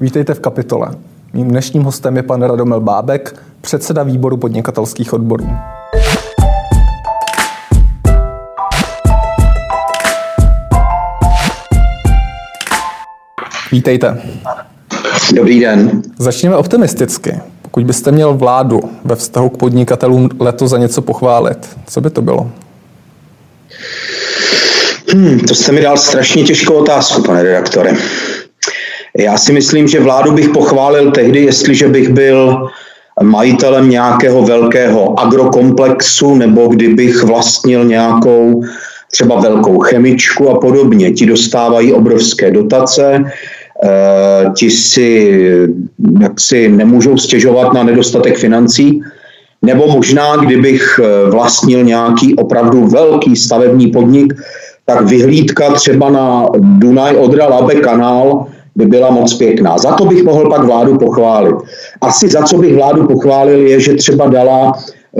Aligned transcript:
Vítejte 0.00 0.34
v 0.34 0.40
kapitole. 0.40 0.88
Mým 1.32 1.48
dnešním 1.48 1.82
hostem 1.82 2.16
je 2.16 2.22
pan 2.22 2.42
Radomil 2.42 2.80
Bábek, 2.80 3.42
předseda 3.60 4.02
výboru 4.02 4.36
podnikatelských 4.36 5.12
odborů. 5.12 5.48
Vítejte. 13.72 14.22
Dobrý 15.34 15.60
den. 15.60 16.02
Začněme 16.18 16.56
optimisticky. 16.56 17.40
Pokud 17.62 17.84
byste 17.84 18.12
měl 18.12 18.34
vládu 18.34 18.80
ve 19.04 19.16
vztahu 19.16 19.48
k 19.48 19.56
podnikatelům 19.56 20.28
letos 20.40 20.70
za 20.70 20.78
něco 20.78 21.02
pochválit, 21.02 21.68
co 21.86 22.00
by 22.00 22.10
to 22.10 22.22
bylo? 22.22 22.50
Hmm, 25.12 25.40
to 25.40 25.54
jste 25.54 25.72
mi 25.72 25.80
dal 25.80 25.96
strašně 25.96 26.42
těžkou 26.42 26.74
otázku, 26.74 27.22
pane 27.22 27.42
redaktore. 27.42 27.92
Já 29.16 29.38
si 29.38 29.52
myslím, 29.52 29.88
že 29.88 30.00
vládu 30.00 30.32
bych 30.32 30.48
pochválil 30.48 31.10
tehdy, 31.10 31.40
jestliže 31.40 31.88
bych 31.88 32.08
byl 32.08 32.68
majitelem 33.22 33.90
nějakého 33.90 34.42
velkého 34.42 35.20
agrokomplexu 35.20 36.34
nebo 36.34 36.66
kdybych 36.66 37.22
vlastnil 37.22 37.84
nějakou 37.84 38.62
třeba 39.10 39.40
velkou 39.40 39.78
chemičku 39.78 40.50
a 40.50 40.60
podobně. 40.60 41.12
Ti 41.12 41.26
dostávají 41.26 41.92
obrovské 41.92 42.50
dotace, 42.50 43.24
eh, 43.84 44.50
ti 44.56 44.70
si 44.70 45.40
jaksi 46.20 46.68
nemůžou 46.68 47.16
stěžovat 47.16 47.72
na 47.72 47.82
nedostatek 47.82 48.38
financí, 48.38 49.00
nebo 49.62 49.86
možná, 49.86 50.36
kdybych 50.36 51.00
eh, 51.02 51.30
vlastnil 51.30 51.84
nějaký 51.84 52.34
opravdu 52.34 52.86
velký 52.86 53.36
stavební 53.36 53.86
podnik, 53.86 54.34
tak 54.86 55.06
vyhlídka 55.06 55.72
třeba 55.72 56.10
na 56.10 56.46
Dunaj 56.56 57.16
Odra 57.16 57.46
Labe 57.46 57.74
kanál 57.74 58.46
by 58.78 58.86
byla 58.86 59.10
moc 59.10 59.34
pěkná. 59.34 59.78
Za 59.78 59.92
to 59.92 60.04
bych 60.04 60.24
mohl 60.24 60.48
pak 60.48 60.64
vládu 60.64 60.98
pochválit. 60.98 61.54
Asi 62.00 62.28
za 62.28 62.42
co 62.42 62.58
bych 62.58 62.74
vládu 62.74 63.06
pochválil 63.06 63.66
je, 63.66 63.80
že 63.80 63.94
třeba 63.94 64.26
dala 64.26 64.72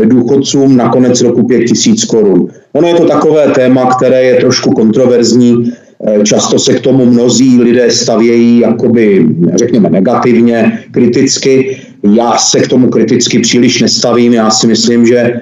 důchodcům 0.05 0.77
na 0.77 0.89
konec 0.89 1.21
roku 1.21 1.47
5 1.47 1.65
tisíc 1.65 2.05
korun. 2.05 2.49
Ono 2.73 2.89
je 2.89 2.95
to 2.95 3.05
takové 3.05 3.49
téma, 3.49 3.87
které 3.97 4.23
je 4.23 4.35
trošku 4.35 4.71
kontroverzní, 4.71 5.73
eh, 6.07 6.25
Často 6.25 6.59
se 6.59 6.75
k 6.75 6.81
tomu 6.81 7.07
mnozí 7.07 7.61
lidé 7.61 7.91
stavějí 7.91 8.59
jakoby, 8.59 9.27
řekněme, 9.55 9.91
negativně, 9.91 10.79
kriticky. 10.91 11.77
Já 12.03 12.39
se 12.39 12.61
k 12.61 12.69
tomu 12.69 12.89
kriticky 12.89 13.39
příliš 13.39 13.83
nestavím. 13.83 14.33
Já 14.33 14.51
si 14.51 14.67
myslím, 14.67 15.07
že 15.07 15.41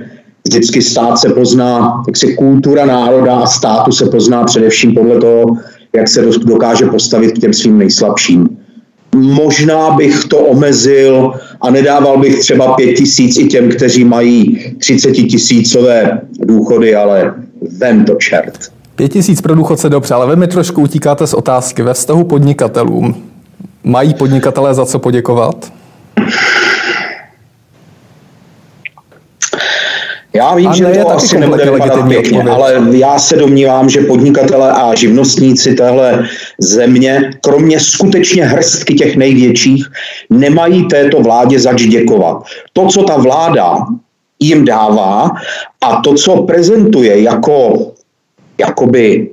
vždycky 0.48 0.83
stát 0.83 1.19
se 1.19 1.28
pozná, 1.28 2.03
jak 2.06 2.17
se 2.17 2.33
kultura 2.33 2.87
národa 2.87 3.34
a 3.37 3.47
státu 3.47 3.92
se 3.92 4.06
pozná 4.06 4.44
především 4.44 4.94
podle 4.94 5.20
toho, 5.20 5.44
jak 5.97 6.08
se 6.08 6.22
dokáže 6.44 6.86
postavit 6.86 7.33
k 7.33 7.39
těm 7.39 7.52
svým 7.52 7.78
nejslabším. 7.78 8.48
Možná 9.14 9.91
bych 9.91 10.25
to 10.25 10.38
omezil 10.38 11.33
a 11.61 11.70
nedával 11.70 12.19
bych 12.19 12.38
třeba 12.38 12.75
pět 12.75 12.92
tisíc 12.92 13.38
i 13.38 13.47
těm, 13.47 13.69
kteří 13.69 14.05
mají 14.05 14.58
30 14.78 15.12
tisícové 15.12 16.20
důchody, 16.38 16.94
ale 16.97 17.34
vem 17.78 18.05
to 18.05 18.14
čert. 18.14 18.58
Pět 18.97 19.12
tisíc 19.12 19.41
pro 19.41 19.55
důchodce 19.55 19.88
dobře, 19.88 20.14
ale 20.14 20.30
vy 20.30 20.36
mi 20.36 20.47
trošku 20.47 20.83
utíkáte 20.83 21.27
z 21.27 21.34
otázky 21.34 21.83
ve 21.83 21.94
vztahu 21.94 22.25
podnikatelům. 22.25 23.14
Mají 23.84 24.14
podnikatelé 24.14 24.75
za 24.75 24.86
co 24.86 24.98
poděkovat? 24.98 25.72
Já 30.36 30.54
vím, 30.54 30.72
že 30.72 30.84
to 30.84 31.10
asi 31.10 31.38
nebude 31.38 31.70
vypadat 31.70 32.08
pěkně, 32.08 32.42
ale 32.42 32.82
já 32.90 33.18
se 33.18 33.36
domnívám, 33.36 33.88
že 33.88 34.00
podnikatele 34.00 34.72
a 34.72 34.94
živnostníci 34.94 35.74
téhle 35.74 36.24
země, 36.60 37.30
kromě 37.40 37.80
skutečně 37.80 38.44
hrstky 38.44 38.94
těch 38.94 39.16
největších, 39.16 39.86
nemají 40.30 40.88
této 40.88 41.22
vládě 41.22 41.60
zač 41.60 41.82
děkovat. 41.82 42.42
To, 42.72 42.86
co 42.86 43.02
ta 43.02 43.16
vláda 43.16 43.76
jim 44.41 44.64
dává 44.64 45.30
a 45.80 46.00
to, 46.04 46.14
co 46.14 46.42
prezentuje 46.42 47.22
jako 47.22 47.86
jakoby 48.58 49.30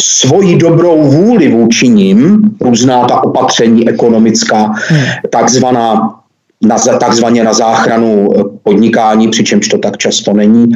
svoji 0.00 0.56
dobrou 0.56 1.02
vůli 1.02 1.48
vůči 1.48 1.88
ním, 1.88 2.50
různá 2.60 3.04
ta 3.04 3.24
opatření 3.24 3.88
ekonomická, 3.88 4.74
hmm. 4.88 5.04
takzvaná 5.30 6.16
na, 6.62 6.78
takzvaně 6.78 7.44
na 7.44 7.52
záchranu 7.52 8.28
eh, 8.36 8.55
podnikání, 8.66 9.30
přičemž 9.30 9.68
to 9.68 9.78
tak 9.78 9.96
často 9.96 10.32
není. 10.32 10.72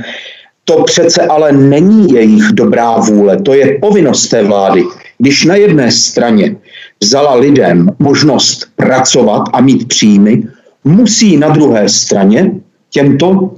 To 0.64 0.82
přece 0.82 1.26
ale 1.26 1.52
není 1.52 2.12
jejich 2.12 2.44
dobrá 2.52 2.96
vůle, 2.96 3.36
to 3.42 3.54
je 3.54 3.78
povinnost 3.80 4.28
té 4.28 4.42
vlády. 4.42 4.84
Když 5.18 5.44
na 5.44 5.54
jedné 5.54 5.90
straně 5.90 6.56
vzala 7.02 7.34
lidem 7.34 7.90
možnost 7.98 8.66
pracovat 8.76 9.42
a 9.52 9.60
mít 9.60 9.88
příjmy, 9.88 10.42
musí 10.84 11.36
na 11.36 11.48
druhé 11.48 11.88
straně 11.88 12.50
těmto 12.90 13.50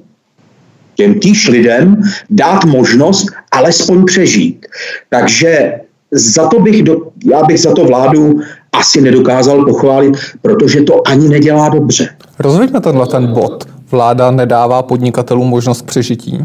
těm 0.95 1.21
týž 1.21 1.49
lidem 1.49 2.03
dát 2.31 2.65
možnost 2.65 3.27
alespoň 3.53 4.05
přežít. 4.05 4.67
Takže 5.11 5.73
za 6.11 6.49
to 6.49 6.61
bych, 6.61 6.83
do, 6.83 6.97
já 7.25 7.43
bych 7.45 7.61
za 7.61 7.73
to 7.73 7.85
vládu 7.85 8.41
asi 8.73 9.01
nedokázal 9.01 9.65
pochválit, 9.65 10.15
protože 10.43 10.83
to 10.83 11.09
ani 11.09 11.29
nedělá 11.29 11.69
dobře. 11.69 12.09
Rozveďme 12.39 12.81
tenhle 12.81 13.07
ten 13.07 13.27
bod. 13.27 13.65
Vláda 13.93 14.31
nedává 14.31 14.83
podnikatelům 14.83 15.49
možnost 15.49 15.83
přežití? 15.87 16.39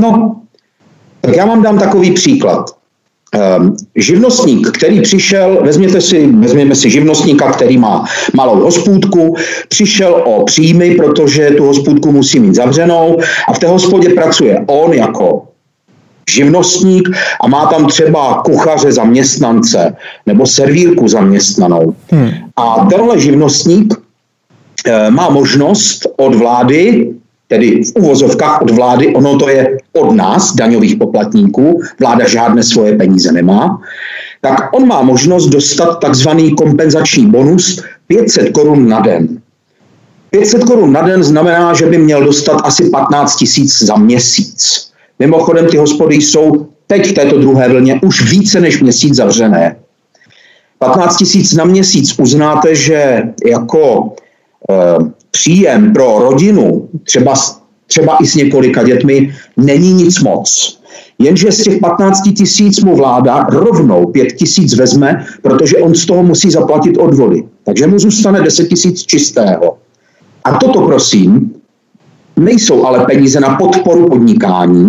No, 0.00 0.36
tak 1.20 1.36
já 1.36 1.46
vám 1.46 1.62
dám 1.62 1.78
takový 1.78 2.10
příklad. 2.12 2.70
Um, 3.58 3.76
živnostník, 3.96 4.70
který 4.70 5.00
přišel, 5.00 5.58
vezměte 5.64 6.00
si, 6.00 6.26
vezměme 6.26 6.74
si 6.74 6.90
živnostníka, 6.90 7.52
který 7.52 7.78
má 7.78 8.04
malou 8.34 8.60
hospůdku, 8.60 9.34
přišel 9.68 10.14
o 10.14 10.44
příjmy, 10.44 10.94
protože 10.94 11.50
tu 11.50 11.66
hospůdku 11.66 12.12
musí 12.12 12.40
mít 12.40 12.54
zavřenou 12.54 13.18
a 13.48 13.52
v 13.52 13.58
té 13.58 13.66
hospodě 13.66 14.08
pracuje 14.08 14.64
on 14.66 14.92
jako 14.92 15.42
živnostník 16.30 17.08
a 17.40 17.48
má 17.48 17.66
tam 17.66 17.86
třeba 17.86 18.42
kuchaře 18.44 18.92
zaměstnance 18.92 19.96
nebo 20.26 20.46
servírku 20.46 21.08
zaměstnanou. 21.08 21.94
Hmm. 22.10 22.30
A 22.56 22.86
tenhle 22.90 23.20
živnostník 23.20 23.94
má 25.10 25.30
možnost 25.30 26.06
od 26.16 26.34
vlády, 26.34 27.10
tedy 27.48 27.84
v 27.84 27.92
uvozovkách 27.98 28.62
od 28.62 28.70
vlády, 28.70 29.14
ono 29.14 29.38
to 29.38 29.48
je 29.48 29.78
od 29.92 30.12
nás, 30.12 30.54
daňových 30.54 30.96
poplatníků, 30.96 31.80
vláda 32.00 32.28
žádné 32.28 32.62
svoje 32.62 32.96
peníze 32.96 33.32
nemá, 33.32 33.80
tak 34.40 34.76
on 34.76 34.86
má 34.86 35.02
možnost 35.02 35.46
dostat 35.46 36.00
takzvaný 36.00 36.54
kompenzační 36.54 37.26
bonus 37.26 37.82
500 38.06 38.52
korun 38.52 38.88
na 38.88 39.00
den. 39.00 39.40
500 40.30 40.64
korun 40.64 40.92
na 40.92 41.02
den 41.02 41.24
znamená, 41.24 41.74
že 41.74 41.86
by 41.86 41.98
měl 41.98 42.24
dostat 42.24 42.60
asi 42.64 42.90
15 42.90 43.36
tisíc 43.36 43.82
za 43.82 43.96
měsíc. 43.96 44.90
Mimochodem 45.18 45.66
ty 45.66 45.76
hospody 45.76 46.14
jsou 46.14 46.66
teď 46.86 47.10
v 47.10 47.12
této 47.12 47.38
druhé 47.38 47.68
vlně 47.68 48.00
už 48.02 48.30
více 48.30 48.60
než 48.60 48.80
měsíc 48.80 49.14
zavřené. 49.14 49.76
15 50.78 51.16
tisíc 51.16 51.54
na 51.54 51.64
měsíc 51.64 52.18
uznáte, 52.18 52.74
že 52.74 53.22
jako 53.46 54.12
příjem 55.30 55.92
pro 55.92 56.18
rodinu, 56.18 56.88
třeba, 57.04 57.34
třeba 57.86 58.16
i 58.22 58.26
s 58.26 58.34
několika 58.34 58.82
dětmi, 58.82 59.34
není 59.56 59.92
nic 59.92 60.20
moc. 60.20 60.78
Jenže 61.18 61.52
z 61.52 61.62
těch 61.62 61.78
15 61.80 62.22
tisíc 62.36 62.80
mu 62.80 62.96
vláda 62.96 63.46
rovnou 63.50 64.06
5 64.06 64.32
tisíc 64.32 64.74
vezme, 64.74 65.26
protože 65.42 65.78
on 65.78 65.94
z 65.94 66.06
toho 66.06 66.22
musí 66.22 66.50
zaplatit 66.50 66.96
odvody. 66.96 67.44
Takže 67.64 67.86
mu 67.86 67.98
zůstane 67.98 68.42
10 68.42 68.68
tisíc 68.68 69.02
čistého. 69.02 69.76
A 70.44 70.58
toto, 70.58 70.80
prosím, 70.80 71.52
nejsou 72.36 72.86
ale 72.86 73.04
peníze 73.06 73.40
na 73.40 73.56
podporu 73.56 74.06
podnikání, 74.06 74.88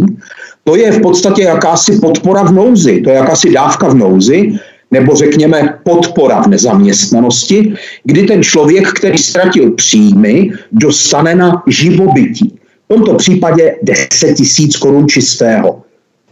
to 0.64 0.76
je 0.76 0.92
v 0.92 1.02
podstatě 1.02 1.44
jakási 1.44 2.00
podpora 2.00 2.44
v 2.44 2.52
nouzi, 2.52 3.02
to 3.02 3.10
je 3.10 3.16
jakási 3.16 3.52
dávka 3.52 3.88
v 3.88 3.96
nouzi, 3.96 4.60
nebo 4.92 5.16
řekněme 5.16 5.80
podpora 5.84 6.42
v 6.42 6.48
nezaměstnanosti, 6.48 7.74
kdy 8.04 8.24
ten 8.24 8.44
člověk, 8.44 8.88
který 8.92 9.18
ztratil 9.18 9.72
příjmy, 9.72 10.52
dostane 10.72 11.36
na 11.36 11.64
živobytí. 11.68 12.60
V 12.86 12.94
tomto 12.94 13.14
případě 13.14 13.76
10 13.84 14.34
tisíc 14.34 14.78
korun 14.78 15.08
čistého. 15.08 15.82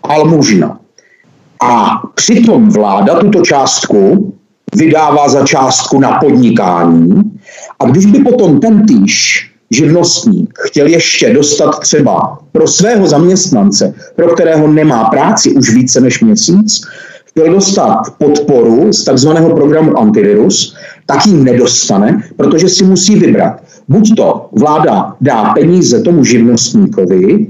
Almužna. 0.03 0.79
A 1.61 2.01
přitom 2.15 2.69
vláda 2.69 3.19
tuto 3.19 3.41
částku 3.41 4.33
vydává 4.75 5.29
za 5.29 5.45
částku 5.45 5.99
na 5.99 6.19
podnikání 6.19 7.21
a 7.79 7.85
když 7.85 8.05
by 8.05 8.19
potom 8.19 8.59
ten 8.59 8.85
týž 8.85 9.47
živnostník 9.71 10.59
chtěl 10.59 10.87
ještě 10.87 11.33
dostat 11.33 11.79
třeba 11.79 12.39
pro 12.51 12.67
svého 12.67 13.07
zaměstnance, 13.07 13.93
pro 14.15 14.27
kterého 14.27 14.67
nemá 14.67 15.03
práci 15.03 15.51
už 15.51 15.73
více 15.73 16.01
než 16.01 16.21
měsíc, 16.21 16.81
chtěl 17.37 17.53
dostat 17.53 18.01
podporu 18.17 18.93
z 18.93 19.03
takzvaného 19.03 19.55
programu 19.55 19.99
antivirus, 19.99 20.75
tak 21.05 21.25
ji 21.25 21.33
nedostane, 21.33 22.23
protože 22.35 22.69
si 22.69 22.83
musí 22.83 23.15
vybrat. 23.15 23.61
Buď 23.87 24.15
to 24.15 24.49
vláda 24.51 25.15
dá 25.21 25.43
peníze 25.53 26.01
tomu 26.01 26.23
živnostníkovi 26.23 27.47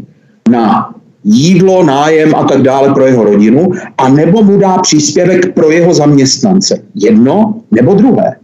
na 0.49 0.93
jídlo, 1.23 1.83
nájem 1.83 2.35
a 2.35 2.43
tak 2.43 2.61
dále 2.61 2.93
pro 2.93 3.05
jeho 3.05 3.23
rodinu, 3.23 3.71
a 3.97 4.09
nebo 4.09 4.43
mu 4.43 4.57
dá 4.57 4.77
příspěvek 4.77 5.53
pro 5.53 5.71
jeho 5.71 5.93
zaměstnance. 5.93 6.79
Jedno 6.95 7.53
nebo 7.71 7.93
druhé. 7.93 8.35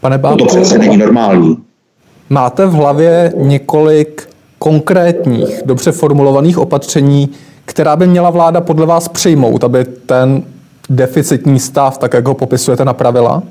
Pane 0.00 0.18
Bábku, 0.18 0.38
to 0.38 0.46
přece 0.46 0.78
není 0.78 0.96
normální. 0.96 1.58
Máte 2.30 2.66
v 2.66 2.72
hlavě 2.72 3.32
několik 3.36 4.28
konkrétních, 4.58 5.62
dobře 5.64 5.92
formulovaných 5.92 6.58
opatření, 6.58 7.28
která 7.64 7.96
by 7.96 8.06
měla 8.06 8.30
vláda 8.30 8.60
podle 8.60 8.86
vás 8.86 9.08
přijmout, 9.08 9.64
aby 9.64 9.84
ten 9.84 10.42
deficitní 10.90 11.60
stav, 11.60 11.98
tak 11.98 12.14
jak 12.14 12.28
ho 12.28 12.34
popisujete, 12.34 12.84
napravila? 12.84 13.42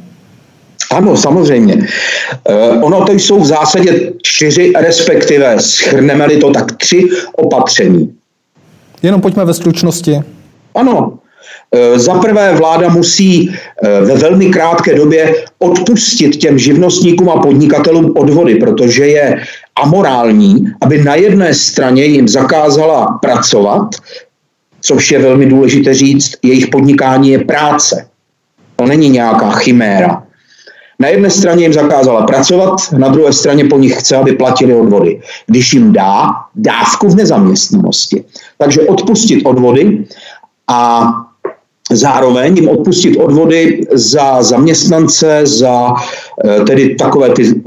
Ano, 0.92 1.18
samozřejmě. 1.18 1.76
Uh, 1.76 2.84
ono 2.84 3.06
to 3.06 3.12
jsou 3.12 3.40
v 3.40 3.46
zásadě 3.46 4.14
čtyři, 4.22 4.74
respektive 4.80 5.56
schrneme-li 5.60 6.38
to 6.38 6.52
tak 6.52 6.72
tři 6.72 7.04
opatření. 7.38 8.14
Jenom 9.04 9.22
pojďme 9.22 9.46
ve 9.46 9.54
stručnosti. 9.54 10.22
Ano. 10.76 11.14
Uh, 11.72 11.98
za 11.98 12.14
prvé 12.14 12.56
vláda 12.56 12.90
musí 12.90 13.50
uh, 13.50 14.08
ve 14.08 14.16
velmi 14.16 14.46
krátké 14.46 14.96
době 14.96 15.36
odpustit 15.60 16.36
těm 16.36 16.58
živnostníkům 16.58 17.30
a 17.30 17.42
podnikatelům 17.42 18.14
odvody, 18.18 18.56
protože 18.56 19.08
je 19.08 19.42
amorální, 19.76 20.66
aby 20.82 21.04
na 21.04 21.16
jedné 21.16 21.54
straně 21.54 22.06
jim 22.06 22.28
zakázala 22.28 23.20
pracovat, 23.22 23.96
což 24.86 25.12
je 25.12 25.20
velmi 25.20 25.46
důležité 25.46 25.94
říct, 25.94 26.32
jejich 26.44 26.68
podnikání 26.68 27.30
je 27.30 27.40
práce. 27.40 28.08
To 28.76 28.86
není 28.86 29.10
nějaká 29.10 29.52
chiméra. 29.52 30.24
Na 31.00 31.08
jedné 31.08 31.30
straně 31.30 31.66
jim 31.66 31.74
zakázala 31.74 32.22
pracovat, 32.22 32.76
na 32.98 33.08
druhé 33.08 33.34
straně 33.34 33.66
po 33.66 33.78
nich 33.78 34.00
chce, 34.00 34.16
aby 34.16 34.32
platili 34.32 34.74
odvody. 34.74 35.22
Když 35.48 35.74
jim 35.74 35.94
dá 35.94 36.30
dávku 36.56 37.10
v 37.10 37.16
nezaměstnanosti. 37.16 38.24
Takže 38.58 38.82
odpustit 38.82 39.46
odvody 39.46 40.06
a 40.68 41.10
zároveň 41.92 42.56
jim 42.56 42.70
odpustit 42.70 43.18
odvody 43.18 43.88
za 43.92 44.44
zaměstnance, 44.44 45.42
za 45.44 45.94
eh, 46.46 46.64
tedy 46.64 46.96
takové 46.96 47.30
ty, 47.30 47.62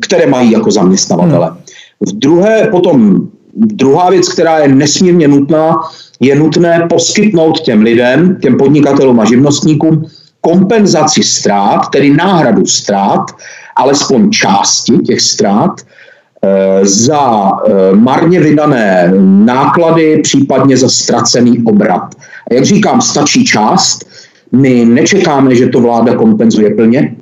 které 0.00 0.26
mají 0.26 0.52
jako 0.52 0.70
zaměstnavatele. 0.70 1.56
V 2.00 2.12
druhé 2.12 2.68
potom 2.70 3.28
druhá 3.56 4.10
věc, 4.10 4.28
která 4.28 4.58
je 4.58 4.68
nesmírně 4.68 5.28
nutná, 5.28 5.76
je 6.20 6.34
nutné 6.34 6.86
poskytnout 6.88 7.60
těm 7.60 7.82
lidem, 7.82 8.36
těm 8.42 8.56
podnikatelům 8.56 9.20
a 9.20 9.24
živnostníkům 9.24 10.04
kompenzaci 10.40 11.22
ztrát, 11.22 11.90
tedy 11.90 12.10
náhradu 12.10 12.66
ztrát, 12.66 13.30
alespoň 13.76 14.30
části 14.30 14.98
těch 14.98 15.20
ztrát, 15.20 15.80
eh, 15.80 16.86
za 16.86 17.50
eh, 17.50 17.96
marně 17.96 18.40
vydané 18.40 19.12
náklady, 19.44 20.20
případně 20.22 20.76
za 20.76 20.88
ztracený 20.88 21.58
obrat. 21.64 22.14
A 22.50 22.54
jak 22.54 22.64
říkám, 22.64 23.00
stačí 23.00 23.44
část. 23.44 24.06
My 24.52 24.84
nečekáme, 24.84 25.54
že 25.54 25.66
to 25.66 25.80
vláda 25.80 26.14
kompenzuje 26.14 26.70
plně, 26.74 27.16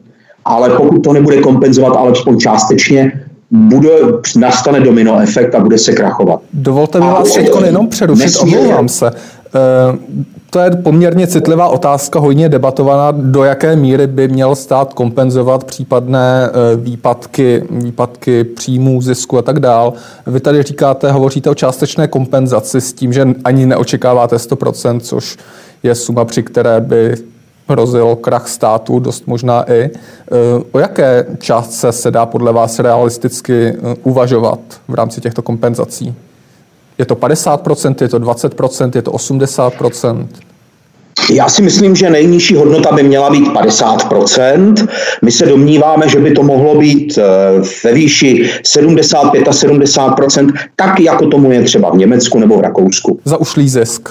ale 0.45 0.71
pokud 0.77 1.01
to 1.01 1.13
nebude 1.13 1.41
kompenzovat 1.41 1.97
alespoň 1.97 2.39
částečně, 2.39 3.24
bude, 3.51 3.91
nastane 4.37 4.81
domino 4.81 5.21
efekt 5.21 5.55
a 5.55 5.61
bude 5.61 5.79
se 5.79 5.93
krachovat. 5.93 6.41
Dovolte 6.53 7.01
mi 7.01 7.07
vás 7.07 7.35
teď 7.35 7.51
jenom 7.65 7.89
přerušit, 7.89 8.37
omlouvám 8.43 8.89
se. 8.89 9.11
Eh, 9.55 9.99
to 10.51 10.61
je 10.61 10.71
poměrně 10.71 11.27
citlivá 11.27 11.69
otázka, 11.69 12.19
hodně 12.19 12.49
debatovaná, 12.49 13.11
do 13.11 13.45
jaké 13.45 13.77
míry 13.77 14.07
by 14.07 14.29
měl 14.29 14.55
stát 14.55 14.95
kompenzovat 14.95 15.65
případné 15.65 16.49
eh, 16.49 16.77
výpadky, 16.77 17.65
výpadky 17.71 18.45
příjmů, 18.45 19.03
zisku 19.03 19.39
a 19.39 19.43
tak 19.43 19.61
dál. 19.61 19.93
Vy 20.27 20.41
tady 20.41 20.63
říkáte, 20.63 21.13
hovoříte 21.13 21.51
o 21.51 21.55
částečné 21.55 22.09
kompenzaci 22.09 22.81
s 22.81 22.93
tím, 22.93 23.13
že 23.13 23.29
ani 23.45 23.67
neočekáváte 23.67 24.37
100%, 24.37 25.01
což 25.01 25.37
je 25.83 25.95
suma, 25.95 26.25
při 26.25 26.43
které 26.43 26.81
by 26.81 27.15
hrozil 27.69 28.17
krach 28.17 28.49
státu, 28.49 28.99
dost 28.99 29.27
možná 29.27 29.73
i. 29.73 29.81
Eh, 29.83 29.91
o 30.73 30.79
jaké 30.79 31.27
částce 31.39 31.93
se 31.93 32.11
dá 32.11 32.27
podle 32.27 32.53
vás 32.53 32.79
realisticky 32.79 33.73
uvažovat 34.03 34.59
v 34.89 34.95
rámci 34.95 35.21
těchto 35.21 35.43
kompenzací? 35.43 36.15
Je 36.99 37.07
to 37.07 37.15
50%, 37.15 38.03
je 38.03 38.09
to 38.09 38.19
20%, 38.19 38.91
je 38.95 39.03
to 39.03 39.13
80%? 39.13 40.27
Já 41.31 41.49
si 41.49 41.63
myslím, 41.63 41.97
že 41.97 42.11
nejnižší 42.11 42.55
hodnota 42.55 42.93
by 42.93 43.03
měla 43.03 43.31
být 43.31 43.49
50%. 43.49 44.89
My 45.23 45.33
se 45.33 45.47
domníváme, 45.47 46.09
že 46.09 46.21
by 46.21 46.31
to 46.31 46.43
mohlo 46.43 46.79
být 46.79 47.19
eh, 47.19 47.23
ve 47.85 47.93
výši 47.93 48.51
75 48.65 49.49
a 49.49 49.51
70%, 49.51 50.53
tak 50.77 51.01
jako 51.01 51.27
tomu 51.27 51.53
je 51.53 51.63
třeba 51.63 51.91
v 51.91 51.97
Německu 51.97 52.39
nebo 52.39 52.57
v 52.57 52.61
Rakousku. 52.61 53.21
Za 53.25 53.37
ušlý 53.37 53.69
zisk. 53.69 54.09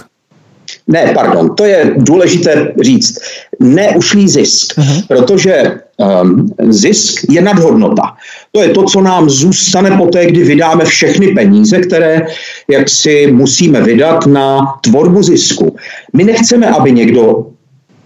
Ne, 0.88 1.12
pardon, 1.14 1.56
to 1.56 1.66
je 1.66 1.94
důležité 1.98 2.74
říct. 2.82 3.20
Neušlý 3.60 4.30
zisk, 4.30 4.78
uh-huh. 4.78 5.08
protože 5.08 5.80
um, 5.98 6.54
zisk 6.70 7.26
je 7.30 7.42
nadhodnota. 7.42 8.04
To 8.52 8.62
je 8.62 8.70
to, 8.70 8.84
co 8.84 9.02
nám 9.02 9.30
zůstane 9.30 9.98
poté, 9.98 10.26
kdy 10.26 10.44
vydáme 10.44 10.86
všechny 10.86 11.28
peníze, 11.28 11.80
které 11.80 12.26
jak 12.70 12.90
si 12.90 13.32
musíme 13.32 13.82
vydat 13.82 14.26
na 14.26 14.74
tvorbu 14.82 15.24
zisku. 15.24 15.76
My 16.14 16.24
nechceme, 16.24 16.68
aby 16.68 16.92
někdo 16.92 17.48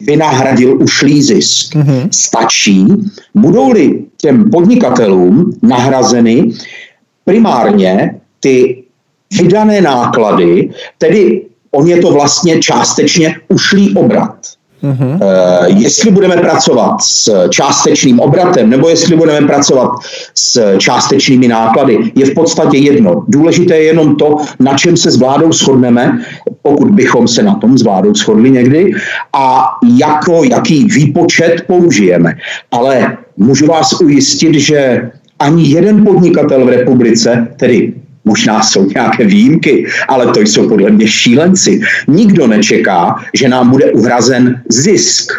vynahradil 0.02 0.78
ušlý 0.82 1.24
zisk. 1.24 1.76
Uh-huh. 1.76 2.10
Stačí, 2.12 2.86
budou-li 3.36 4.04
těm 4.18 4.50
podnikatelům 4.52 5.60
nahrazeny 5.64 6.52
primárně 7.26 8.16
ty 8.40 8.84
vydané 9.42 9.82
náklady, 9.82 10.70
tedy 10.98 11.47
on 11.78 11.88
je 11.88 11.98
to 11.98 12.12
vlastně 12.12 12.60
částečně 12.60 13.36
ušlý 13.48 13.96
obrat. 13.96 14.36
Mm-hmm. 14.84 15.14
Uh, 15.14 15.82
jestli 15.82 16.12
budeme 16.12 16.38
pracovat 16.38 17.02
s 17.02 17.50
částečným 17.50 18.20
obratem 18.20 18.70
nebo 18.70 18.90
jestli 18.90 19.16
budeme 19.16 19.48
pracovat 19.48 19.90
s 20.36 20.78
částečnými 20.78 21.48
náklady, 21.48 22.12
je 22.16 22.26
v 22.26 22.34
podstatě 22.34 22.78
jedno. 22.78 23.24
Důležité 23.28 23.78
je 23.78 23.84
jenom 23.84 24.16
to, 24.16 24.38
na 24.60 24.78
čem 24.78 24.98
se 24.98 25.12
s 25.12 25.18
vládou 25.18 25.52
shodneme, 25.52 26.22
pokud 26.62 26.92
bychom 26.92 27.28
se 27.28 27.44
na 27.44 27.56
tom 27.56 27.78
s 27.78 27.84
vládou 27.84 28.14
shodli 28.14 28.52
někdy, 28.52 28.92
a 29.34 29.66
jako, 29.98 30.44
jaký 30.44 30.86
výpočet 30.86 31.64
použijeme. 31.68 32.38
Ale 32.72 33.18
můžu 33.38 33.66
vás 33.66 34.02
ujistit, 34.02 34.54
že 34.54 35.12
ani 35.40 35.70
jeden 35.70 36.06
podnikatel 36.06 36.66
v 36.66 36.70
republice, 36.70 37.48
tedy 37.58 37.94
Možná 38.28 38.64
jsou 38.64 38.86
nějaké 38.86 39.26
výjimky, 39.26 39.86
ale 40.08 40.28
to 40.28 40.40
jsou 40.40 40.70
podle 40.70 40.90
mě 40.90 41.08
šílenci. 41.08 41.82
Nikdo 42.08 42.48
nečeká, 42.48 43.16
že 43.34 43.48
nám 43.48 43.70
bude 43.70 43.92
uhrazen 43.92 44.62
zisk. 44.70 45.32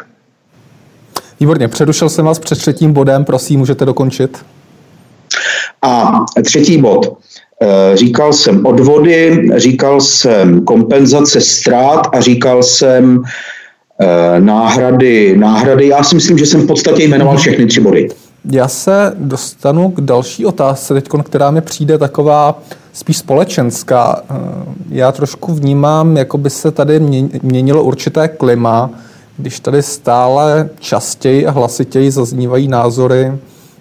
Výborně, 1.41 1.69
přerušil 1.69 2.09
jsem 2.09 2.25
vás 2.25 2.39
před 2.39 2.59
třetím 2.59 2.93
bodem, 2.93 3.25
prosím, 3.25 3.59
můžete 3.59 3.85
dokončit. 3.85 4.39
A 5.83 6.25
třetí 6.45 6.79
bod. 6.79 7.19
Eh, 7.63 7.97
říkal 7.97 8.33
jsem 8.33 8.67
odvody, 8.67 9.49
říkal 9.57 10.01
jsem 10.01 10.65
kompenzace 10.65 11.41
ztrát 11.41 12.07
a 12.13 12.21
říkal 12.21 12.63
jsem 12.63 13.23
eh, 14.01 14.41
náhrady. 14.41 15.37
náhrady. 15.37 15.89
Já 15.89 16.03
si 16.05 16.15
myslím, 16.15 16.39
že 16.39 16.47
jsem 16.47 16.61
v 16.61 16.67
podstatě 16.67 17.03
jmenoval 17.05 17.35
mhm. 17.35 17.41
všechny 17.41 17.67
tři 17.67 17.81
body. 17.81 18.09
Já 18.51 18.69
se 18.69 19.13
dostanu 19.19 19.91
k 19.91 20.01
další 20.01 20.47
otázce, 20.47 20.95
teď, 20.95 21.09
která 21.25 21.51
mi 21.51 21.61
přijde 21.61 21.99
taková 21.99 22.59
spíš 22.93 23.17
společenská. 23.19 24.23
Eh, 24.31 24.35
já 24.91 25.13
trošku 25.13 25.55
vnímám, 25.55 26.17
jako 26.17 26.39
by 26.39 26.51
se 26.51 26.71
tady 26.71 27.01
měnilo 27.43 27.83
určité 27.83 28.29
klima, 28.29 28.91
když 29.37 29.61
tady 29.61 29.83
stále 29.83 30.69
častěji 30.81 31.47
a 31.47 31.51
hlasitěji 31.51 32.11
zaznívají 32.11 32.69
názory, 32.69 33.33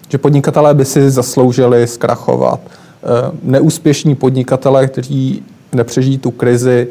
že 0.08 0.18
podnikatelé 0.18 0.74
by 0.74 0.84
si 0.84 1.10
zasloužili 1.10 1.86
zkrachovat. 1.86 2.60
Eh, 2.64 3.30
neúspěšní 3.42 4.14
podnikatelé, 4.14 4.86
kteří 4.88 5.42
nepřežijí 5.72 6.18
tu 6.18 6.30
krizi, 6.30 6.88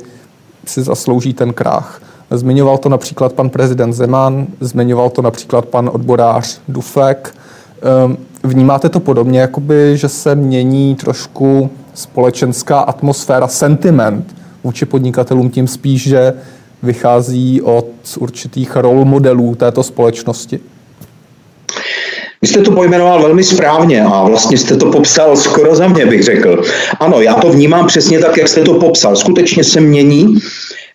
si 0.65 0.83
zaslouží 0.83 1.33
ten 1.33 1.53
krach. 1.53 2.01
Zmiňoval 2.31 2.77
to 2.77 2.89
například 2.89 3.33
pan 3.33 3.49
prezident 3.49 3.93
Zeman, 3.93 4.47
zmiňoval 4.59 5.09
to 5.09 5.21
například 5.21 5.65
pan 5.65 5.89
odborář 5.93 6.59
Dufek. 6.67 7.33
Ehm, 7.81 8.17
vnímáte 8.43 8.89
to 8.89 8.99
podobně, 8.99 9.39
jakoby, 9.39 9.97
že 9.97 10.09
se 10.09 10.35
mění 10.35 10.95
trošku 10.95 11.69
společenská 11.93 12.79
atmosféra, 12.79 13.47
sentiment 13.47 14.35
vůči 14.63 14.85
podnikatelům 14.85 15.49
tím 15.49 15.67
spíš, 15.67 16.03
že 16.03 16.33
vychází 16.83 17.61
od 17.61 17.87
určitých 18.19 18.75
role 18.75 19.05
modelů 19.05 19.55
této 19.55 19.83
společnosti? 19.83 20.59
Vy 22.41 22.47
jste 22.47 22.61
to 22.61 22.71
pojmenoval 22.71 23.21
velmi 23.21 23.43
správně 23.43 24.03
a 24.03 24.23
vlastně 24.23 24.57
jste 24.57 24.75
to 24.77 24.91
popsal 24.91 25.35
skoro 25.35 25.75
za 25.75 25.87
mě, 25.87 26.05
bych 26.05 26.23
řekl. 26.23 26.63
Ano, 26.99 27.21
já 27.21 27.33
to 27.33 27.49
vnímám 27.49 27.87
přesně 27.87 28.19
tak, 28.19 28.37
jak 28.37 28.47
jste 28.47 28.61
to 28.61 28.73
popsal. 28.73 29.15
Skutečně 29.15 29.63
se 29.63 29.81
mění, 29.81 30.37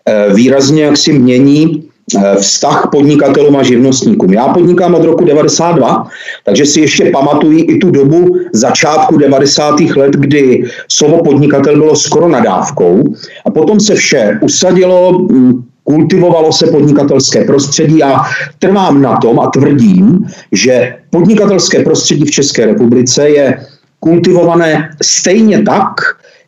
eh, 0.07 0.35
výrazně 0.35 0.83
jak 0.83 0.97
si 0.97 1.13
mění 1.13 1.92
vztah 2.41 2.89
podnikatelům 2.93 3.57
a 3.57 3.63
živnostníkům. 3.63 4.33
Já 4.33 4.49
podnikám 4.49 4.95
od 4.95 5.05
roku 5.05 5.25
92, 5.25 6.07
takže 6.45 6.67
si 6.67 6.81
ještě 6.81 7.11
pamatuji 7.11 7.61
i 7.61 7.79
tu 7.79 7.91
dobu 7.91 8.37
začátku 8.53 9.19
90. 9.19 9.81
let, 9.81 10.13
kdy 10.13 10.65
slovo 10.89 11.23
podnikatel 11.25 11.77
bylo 11.77 11.97
skoro 11.97 12.29
nadávkou 12.29 13.03
a 13.47 13.51
potom 13.51 13.81
se 13.81 13.95
vše 13.95 14.39
usadilo, 14.43 15.19
mm, 15.19 15.63
kultivovalo 15.85 16.53
se 16.53 16.67
podnikatelské 16.67 17.45
prostředí 17.45 18.03
a 18.03 18.21
trvám 18.59 19.03
na 19.03 19.17
tom 19.17 19.41
a 19.41 19.51
tvrdím, 19.51 20.27
že 20.53 20.95
podnikatelské 21.11 21.83
prostředí 21.83 22.25
v 22.25 22.31
České 22.31 22.67
republice 22.67 23.29
je 23.29 23.67
kultivované 24.01 24.91
stejně 25.03 25.63
tak, 25.63 25.95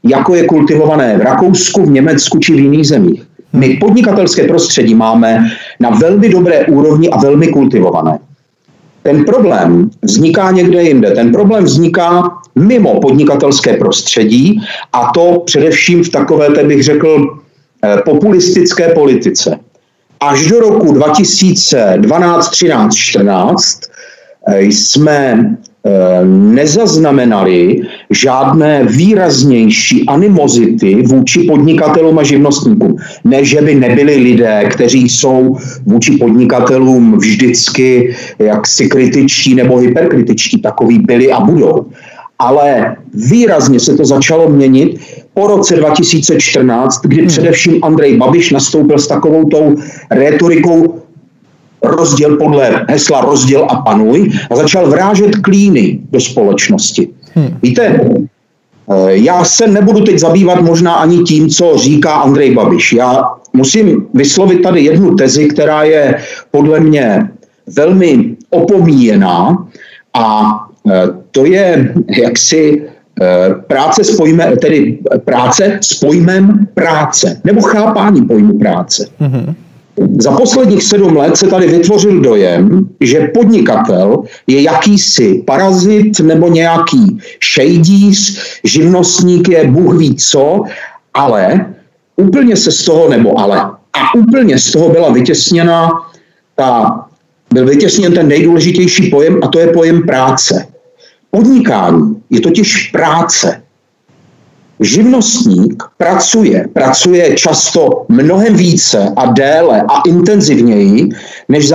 jako 0.04 0.34
je 0.34 0.44
kultivované 0.44 1.18
v 1.18 1.20
Rakousku, 1.20 1.86
v 1.86 1.90
Německu 1.90 2.38
či 2.38 2.54
v 2.54 2.58
jiných 2.58 2.86
zemích. 2.86 3.22
My 3.54 3.76
podnikatelské 3.80 4.48
prostředí 4.48 4.94
máme 4.94 5.50
na 5.80 5.90
velmi 5.90 6.28
dobré 6.28 6.66
úrovni 6.66 7.10
a 7.10 7.18
velmi 7.18 7.48
kultivované. 7.48 8.18
Ten 9.02 9.24
problém 9.24 9.90
vzniká 10.02 10.50
někde 10.50 10.82
jinde. 10.82 11.10
Ten 11.10 11.32
problém 11.32 11.64
vzniká 11.64 12.30
mimo 12.54 13.00
podnikatelské 13.00 13.76
prostředí 13.76 14.60
a 14.92 15.10
to 15.14 15.42
především 15.46 16.04
v 16.04 16.08
takové, 16.08 16.64
bych 16.64 16.82
řekl, 16.82 17.38
eh, 17.84 17.96
populistické 18.04 18.88
politice. 18.88 19.58
Až 20.20 20.46
do 20.46 20.60
roku 20.60 20.92
2012, 20.92 22.48
13, 22.48 22.94
14 22.94 23.80
jsme 24.58 25.48
nezaznamenali 26.24 27.80
žádné 28.10 28.84
výraznější 28.84 30.04
animozity 30.06 31.02
vůči 31.02 31.42
podnikatelům 31.42 32.18
a 32.18 32.22
živnostníkům. 32.22 32.96
Ne, 33.24 33.44
že 33.44 33.62
by 33.62 33.74
nebyli 33.74 34.16
lidé, 34.16 34.64
kteří 34.70 35.08
jsou 35.08 35.56
vůči 35.86 36.16
podnikatelům 36.16 37.18
vždycky 37.18 38.16
jaksi 38.38 38.88
kritičtí 38.88 39.54
nebo 39.54 39.76
hyperkritičtí, 39.76 40.60
takový 40.60 40.98
byli 40.98 41.32
a 41.32 41.40
budou. 41.40 41.86
Ale 42.38 42.96
výrazně 43.14 43.80
se 43.80 43.96
to 43.96 44.04
začalo 44.04 44.48
měnit 44.48 45.00
po 45.34 45.46
roce 45.46 45.76
2014, 45.76 47.00
kdy 47.00 47.16
hmm. 47.16 47.26
především 47.26 47.84
Andrej 47.84 48.16
Babiš 48.16 48.50
nastoupil 48.50 48.98
s 48.98 49.06
takovou 49.06 49.44
tou 49.44 49.74
retorikou 50.10 51.03
rozděl 51.84 52.36
podle 52.36 52.86
hesla 52.88 53.20
rozděl 53.20 53.66
a 53.70 53.76
panuj 53.76 54.30
a 54.50 54.56
začal 54.56 54.90
vrážet 54.90 55.36
klíny 55.36 55.98
do 56.10 56.20
společnosti. 56.20 57.08
Hmm. 57.34 57.58
Víte, 57.62 57.82
eh, 57.86 59.16
já 59.16 59.44
se 59.44 59.66
nebudu 59.66 60.00
teď 60.00 60.18
zabývat 60.18 60.60
možná 60.60 60.94
ani 60.94 61.18
tím, 61.18 61.48
co 61.48 61.76
říká 61.76 62.14
Andrej 62.14 62.54
Babiš. 62.54 62.92
Já 62.92 63.24
musím 63.52 64.06
vyslovit 64.14 64.62
tady 64.62 64.80
jednu 64.84 65.14
tezi, 65.14 65.48
která 65.48 65.82
je 65.82 66.14
podle 66.50 66.80
mě 66.80 67.30
velmi 67.76 68.36
opomíjená 68.50 69.66
a 70.14 70.54
eh, 70.90 71.02
to 71.30 71.44
je 71.44 71.94
jaksi 72.22 72.82
eh, 73.22 73.54
práce 73.66 74.04
s 74.04 74.16
pojmem, 74.16 74.56
tedy 74.56 74.98
práce 75.24 75.78
s 75.80 75.94
pojmem 75.94 76.66
práce, 76.74 77.40
nebo 77.44 77.60
chápání 77.60 78.22
pojmu 78.22 78.58
práce. 78.58 79.08
Mm-hmm. 79.20 79.54
Za 80.18 80.32
posledních 80.32 80.82
sedm 80.82 81.16
let 81.16 81.36
se 81.36 81.46
tady 81.46 81.66
vytvořil 81.66 82.20
dojem, 82.20 82.88
že 83.00 83.30
podnikatel 83.34 84.22
je 84.46 84.62
jakýsi 84.62 85.42
parazit 85.46 86.20
nebo 86.20 86.48
nějaký 86.48 87.18
šejdíř, 87.40 88.42
živnostník 88.64 89.48
je 89.48 89.66
Bůh 89.66 89.94
ví 89.94 90.16
co, 90.16 90.62
ale 91.14 91.74
úplně 92.16 92.56
se 92.56 92.72
z 92.72 92.84
toho, 92.84 93.08
nebo 93.08 93.38
ale, 93.38 93.60
a 93.92 94.14
úplně 94.16 94.58
z 94.58 94.72
toho 94.72 94.88
byla 94.88 95.12
vytěsněna 95.12 95.90
ta, 96.54 97.00
byl 97.52 97.66
vytěsněn 97.66 98.14
ten 98.14 98.28
nejdůležitější 98.28 99.10
pojem 99.10 99.40
a 99.42 99.48
to 99.48 99.58
je 99.58 99.66
pojem 99.66 100.02
práce. 100.02 100.66
Podnikání 101.30 102.22
je 102.30 102.40
totiž 102.40 102.90
práce. 102.90 103.62
Živnostník 104.80 105.82
pracuje, 105.96 106.68
pracuje 106.72 107.34
často 107.34 108.04
mnohem 108.08 108.54
více 108.56 109.12
a 109.16 109.26
déle 109.26 109.82
a 109.82 110.00
intenzivněji 110.06 111.08
než, 111.48 111.72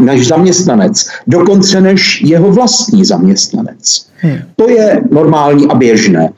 než 0.00 0.28
zaměstnanec, 0.28 1.06
dokonce 1.26 1.80
než 1.80 2.22
jeho 2.22 2.52
vlastní 2.52 3.04
zaměstnanec. 3.04 4.06
Hmm. 4.16 4.38
To 4.56 4.68
je 4.68 5.02
normální 5.10 5.66
a 5.66 5.74
běžné. 5.74 6.30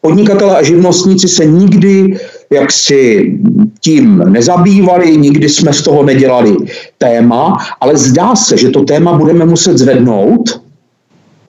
Podnikatelé 0.00 0.56
a 0.56 0.62
živnostníci 0.62 1.28
se 1.28 1.44
nikdy 1.44 2.16
jaksi 2.52 3.32
tím 3.80 4.18
nezabývali, 4.18 5.16
nikdy 5.16 5.48
jsme 5.48 5.72
z 5.72 5.82
toho 5.82 6.02
nedělali 6.02 6.56
téma, 6.98 7.56
ale 7.80 7.96
zdá 7.96 8.36
se, 8.36 8.56
že 8.56 8.68
to 8.68 8.82
téma 8.82 9.18
budeme 9.18 9.44
muset 9.44 9.78
zvednout 9.78 10.60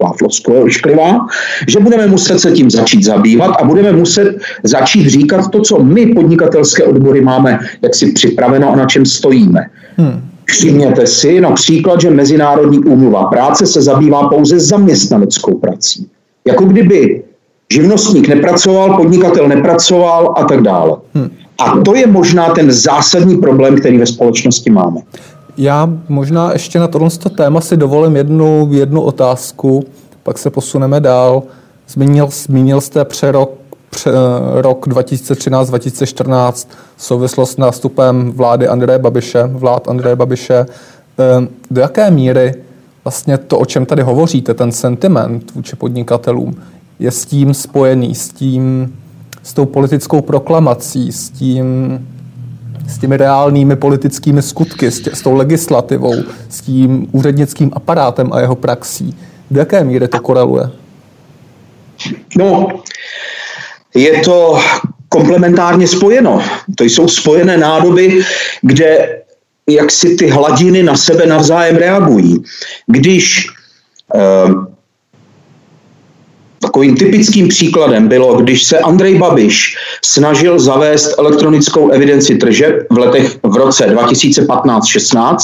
taková 0.01 0.13
floskule 0.17 0.59
ošklivá, 0.59 1.25
že 1.67 1.79
budeme 1.79 2.07
muset 2.07 2.39
se 2.39 2.51
tím 2.51 2.71
začít 2.71 3.03
zabývat 3.03 3.55
a 3.59 3.63
budeme 3.63 3.91
muset 3.91 4.37
začít 4.63 5.07
říkat 5.09 5.51
to, 5.51 5.61
co 5.61 5.83
my 5.83 6.05
podnikatelské 6.05 6.83
odbory 6.83 7.21
máme, 7.21 7.59
jak 7.81 7.95
si 7.95 8.11
připraveno 8.11 8.73
a 8.73 8.75
na 8.75 8.85
čem 8.85 9.05
stojíme. 9.05 9.61
Hmm. 9.97 10.21
Všimněte 10.45 11.07
si 11.07 11.41
například, 11.41 12.01
že 12.01 12.09
Mezinárodní 12.09 12.79
úmluva 12.79 13.23
práce 13.23 13.65
se 13.65 13.81
zabývá 13.81 14.29
pouze 14.29 14.59
zaměstnaneckou 14.59 15.57
prací. 15.57 16.07
Jako 16.47 16.65
kdyby 16.65 17.23
živnostník 17.73 18.27
nepracoval, 18.27 18.97
podnikatel 18.97 19.47
nepracoval 19.47 20.33
a 20.37 20.43
tak 20.43 20.61
dále. 20.61 20.97
Hmm. 21.13 21.29
A 21.59 21.77
to 21.85 21.95
je 21.95 22.07
možná 22.07 22.49
ten 22.49 22.71
zásadní 22.71 23.37
problém, 23.37 23.75
který 23.75 23.97
ve 23.97 24.05
společnosti 24.05 24.69
máme. 24.69 25.01
Já 25.61 25.89
možná 26.09 26.53
ještě 26.53 26.79
na 26.79 26.87
tohle 26.87 27.09
téma 27.09 27.61
si 27.61 27.77
dovolím 27.77 28.15
jednu, 28.15 28.69
jednu 28.71 29.01
otázku, 29.01 29.83
pak 30.23 30.37
se 30.37 30.49
posuneme 30.49 30.99
dál. 30.99 31.43
Zmínil, 31.87 32.27
zmínil 32.31 32.81
jste 32.81 33.05
přerok, 33.05 33.51
pře, 33.89 34.11
rok 34.53 34.87
2013-2014 34.87 36.67
souvislost 36.97 37.51
s 37.51 37.57
nástupem 37.57 38.31
vlády 38.31 38.67
Andreje 38.67 38.99
Babiše, 38.99 39.43
vlád 39.43 39.87
Andreje 39.87 40.15
Babiše. 40.15 40.65
Ehm, 41.17 41.47
do 41.71 41.81
jaké 41.81 42.11
míry 42.11 42.53
vlastně 43.03 43.37
to, 43.37 43.59
o 43.59 43.65
čem 43.65 43.85
tady 43.85 44.01
hovoříte, 44.01 44.53
ten 44.53 44.71
sentiment 44.71 45.51
vůči 45.55 45.75
podnikatelům, 45.75 46.55
je 46.99 47.11
s 47.11 47.25
tím 47.25 47.53
spojený, 47.53 48.15
s 48.15 48.29
tím, 48.29 48.95
s 49.43 49.53
tou 49.53 49.65
politickou 49.65 50.21
proklamací, 50.21 51.11
s 51.11 51.29
tím 51.29 51.99
s 52.91 52.97
těmi 52.97 53.17
reálnými 53.17 53.75
politickými 53.75 54.41
skutky, 54.41 54.91
s, 54.91 55.01
tě, 55.01 55.09
s 55.13 55.21
tou 55.21 55.35
legislativou, 55.35 56.15
s 56.49 56.61
tím 56.61 57.07
úřednickým 57.11 57.71
aparátem 57.73 58.33
a 58.33 58.39
jeho 58.39 58.55
praxí. 58.55 59.17
Do 59.51 59.59
jaké 59.59 59.83
míry 59.83 60.07
to 60.07 60.19
koreluje? 60.19 60.69
No, 62.37 62.67
je 63.95 64.19
to 64.19 64.59
komplementárně 65.09 65.87
spojeno. 65.87 66.43
To 66.75 66.83
jsou 66.83 67.07
spojené 67.07 67.57
nádoby, 67.57 68.21
kde 68.61 69.21
jak 69.69 69.91
si 69.91 70.15
ty 70.15 70.29
hladiny 70.29 70.83
na 70.83 70.95
sebe 70.95 71.25
navzájem 71.25 71.75
reagují. 71.75 72.43
Když 72.87 73.47
eh, 74.15 74.19
Takovým 76.61 76.95
typickým 76.95 77.47
příkladem 77.47 78.07
bylo, 78.07 78.35
když 78.35 78.63
se 78.63 78.79
Andrej 78.79 79.15
Babiš 79.15 79.75
snažil 80.05 80.59
zavést 80.59 81.15
elektronickou 81.17 81.89
evidenci 81.89 82.35
tržeb 82.35 82.85
v 82.89 82.97
letech 82.97 83.37
v 83.43 83.55
roce 83.55 83.95
2015-16, 83.95 85.37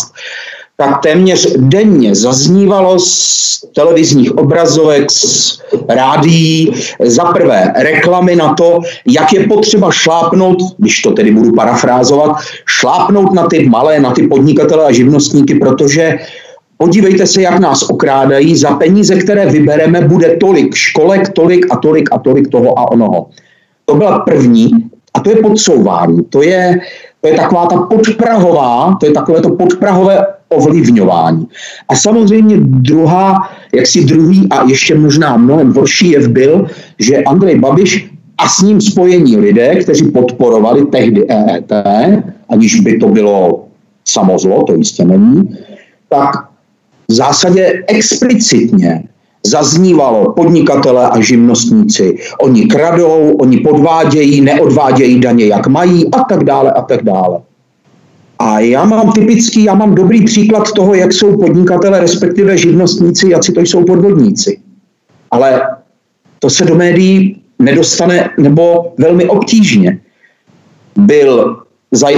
tak 0.78 1.02
téměř 1.02 1.54
denně 1.58 2.16
zaznívalo 2.16 3.00
z 3.00 3.66
televizních 3.76 4.38
obrazovek, 4.38 5.12
z 5.12 5.60
rádií, 5.90 6.74
za 7.04 7.24
prvé 7.24 7.74
reklamy 7.76 8.36
na 8.36 8.54
to, 8.54 8.80
jak 9.08 9.34
je 9.34 9.48
potřeba 9.48 9.92
šlápnout, 9.92 10.58
když 10.78 11.02
to 11.02 11.12
tedy 11.12 11.32
budu 11.32 11.52
parafrázovat, 11.52 12.38
šlápnout 12.66 13.34
na 13.34 13.48
ty 13.48 13.70
malé, 13.70 14.00
na 14.00 14.12
ty 14.12 14.28
podnikatele 14.28 14.86
a 14.86 14.92
živnostníky, 14.92 15.56
protože 15.56 16.20
Podívejte 16.78 17.28
se, 17.28 17.42
jak 17.42 17.60
nás 17.60 17.90
okrádají. 17.90 18.56
Za 18.56 18.72
peníze, 18.72 19.16
které 19.16 19.46
vybereme, 19.46 20.02
bude 20.02 20.36
tolik 20.36 20.76
školek, 20.76 21.30
tolik 21.30 21.66
a 21.70 21.78
tolik 21.78 22.10
a 22.12 22.18
tolik 22.18 22.48
toho 22.48 22.80
a 22.80 22.92
onoho. 22.92 23.30
To 23.86 23.96
byla 23.96 24.20
první 24.20 24.72
a 25.14 25.20
to 25.20 25.30
je 25.30 25.36
podsouvání. 25.36 26.24
To 26.30 26.44
je, 26.44 26.80
to 27.22 27.28
je 27.28 27.34
taková 27.34 27.66
ta 27.66 27.78
podprahová, 27.78 28.98
to 29.00 29.06
je 29.06 29.12
takové 29.12 29.42
to 29.42 29.50
podprahové 29.50 30.26
ovlivňování. 30.50 31.48
A 31.90 31.96
samozřejmě 31.96 32.58
druhá, 32.60 33.50
jaksi 33.76 34.06
druhý 34.06 34.48
a 34.50 34.64
ještě 34.64 34.96
možná 34.96 35.38
mnohem 35.38 35.74
horší 35.74 36.12
jev 36.12 36.28
byl, 36.28 36.68
že 37.00 37.24
Andrej 37.24 37.60
Babiš 37.60 38.12
a 38.38 38.50
s 38.50 38.62
ním 38.62 38.82
spojení 38.82 39.38
lidé, 39.38 39.76
kteří 39.76 40.12
podporovali 40.12 40.86
tehdy 40.86 41.28
EET, 41.28 41.72
aniž 42.50 42.80
by 42.80 42.98
to 42.98 43.08
bylo 43.08 43.66
samozlo, 44.06 44.64
to 44.64 44.74
jistě 44.76 45.06
není, 45.06 45.58
tak 46.10 46.47
v 47.08 47.14
zásadě 47.14 47.84
explicitně 47.88 49.04
zaznívalo 49.46 50.34
podnikatele 50.34 51.10
a 51.10 51.22
živnostníci. 51.22 52.18
Oni 52.42 52.66
kradou, 52.66 53.36
oni 53.40 53.58
podvádějí, 53.58 54.42
neodvádějí 54.42 55.20
daně, 55.20 55.46
jak 55.46 55.68
mají 55.68 56.08
a 56.12 56.24
tak 56.24 56.44
dále 56.44 56.72
a 56.72 56.82
tak 56.82 57.04
dále. 57.04 57.40
A 58.40 58.60
já 58.60 58.86
mám 58.86 59.12
typický, 59.12 59.64
já 59.64 59.76
mám 59.76 59.96
dobrý 59.96 60.26
příklad 60.26 60.72
toho, 60.72 60.94
jak 60.94 61.14
jsou 61.14 61.38
podnikatele, 61.38 62.00
respektive 62.00 62.58
živnostníci, 62.58 63.30
jak 63.30 63.44
si 63.44 63.52
to 63.52 63.62
jsou 63.62 63.84
podvodníci. 63.84 64.60
Ale 65.32 65.62
to 66.40 66.50
se 66.50 66.66
do 66.66 66.76
médií 66.76 67.42
nedostane 67.60 68.30
nebo 68.38 68.94
velmi 68.98 69.26
obtížně. 69.26 70.00
Byl 70.96 71.58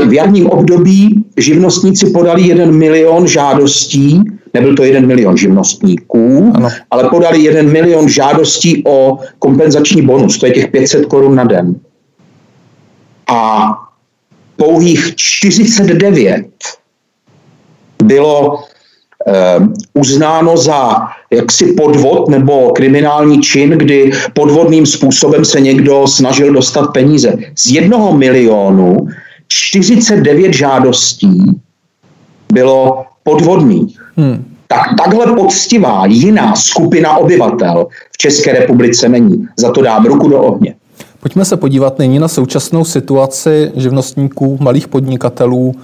v 0.05 0.13
jarním 0.13 0.47
období 0.47 1.25
živnostníci 1.37 2.09
podali 2.09 2.41
jeden 2.41 2.77
milion 2.77 3.27
žádostí, 3.27 4.23
nebyl 4.53 4.75
to 4.75 4.83
jeden 4.83 5.07
milion 5.07 5.37
živnostníků, 5.37 6.51
ano. 6.55 6.69
ale 6.91 7.09
podali 7.09 7.41
jeden 7.41 7.71
milion 7.71 8.09
žádostí 8.09 8.83
o 8.87 9.19
kompenzační 9.39 10.01
bonus, 10.01 10.37
to 10.37 10.45
je 10.45 10.51
těch 10.51 10.67
500 10.67 11.05
korun 11.05 11.35
na 11.35 11.43
den. 11.43 11.75
A 13.27 13.69
pouhých 14.55 15.15
49 15.15 16.45
bylo 18.03 18.63
eh, 19.27 19.33
uznáno 19.93 20.57
za 20.57 20.97
jaksi 21.31 21.65
podvod 21.65 22.29
nebo 22.29 22.71
kriminální 22.71 23.41
čin, 23.41 23.69
kdy 23.69 24.11
podvodným 24.33 24.85
způsobem 24.85 25.45
se 25.45 25.61
někdo 25.61 26.07
snažil 26.07 26.53
dostat 26.53 26.87
peníze. 26.87 27.33
Z 27.55 27.71
jednoho 27.71 28.17
milionu 28.17 29.07
49 29.47 30.53
žádostí 30.53 31.61
bylo 32.53 33.05
podvodných. 33.31 34.01
Hmm. 34.17 34.45
Tak 34.67 34.85
takhle 35.03 35.35
poctivá 35.35 36.05
jiná 36.05 36.55
skupina 36.55 37.17
obyvatel 37.17 37.87
v 38.11 38.17
České 38.17 38.53
republice 38.53 39.09
není. 39.09 39.47
Za 39.57 39.71
to 39.71 39.81
dám 39.81 40.05
ruku 40.05 40.27
do 40.27 40.41
ohně. 40.41 40.75
Pojďme 41.19 41.45
se 41.45 41.57
podívat 41.57 41.99
nyní 41.99 42.19
na 42.19 42.27
současnou 42.27 42.85
situaci 42.85 43.71
živnostníků, 43.75 44.57
malých 44.61 44.87
podnikatelů 44.87 45.75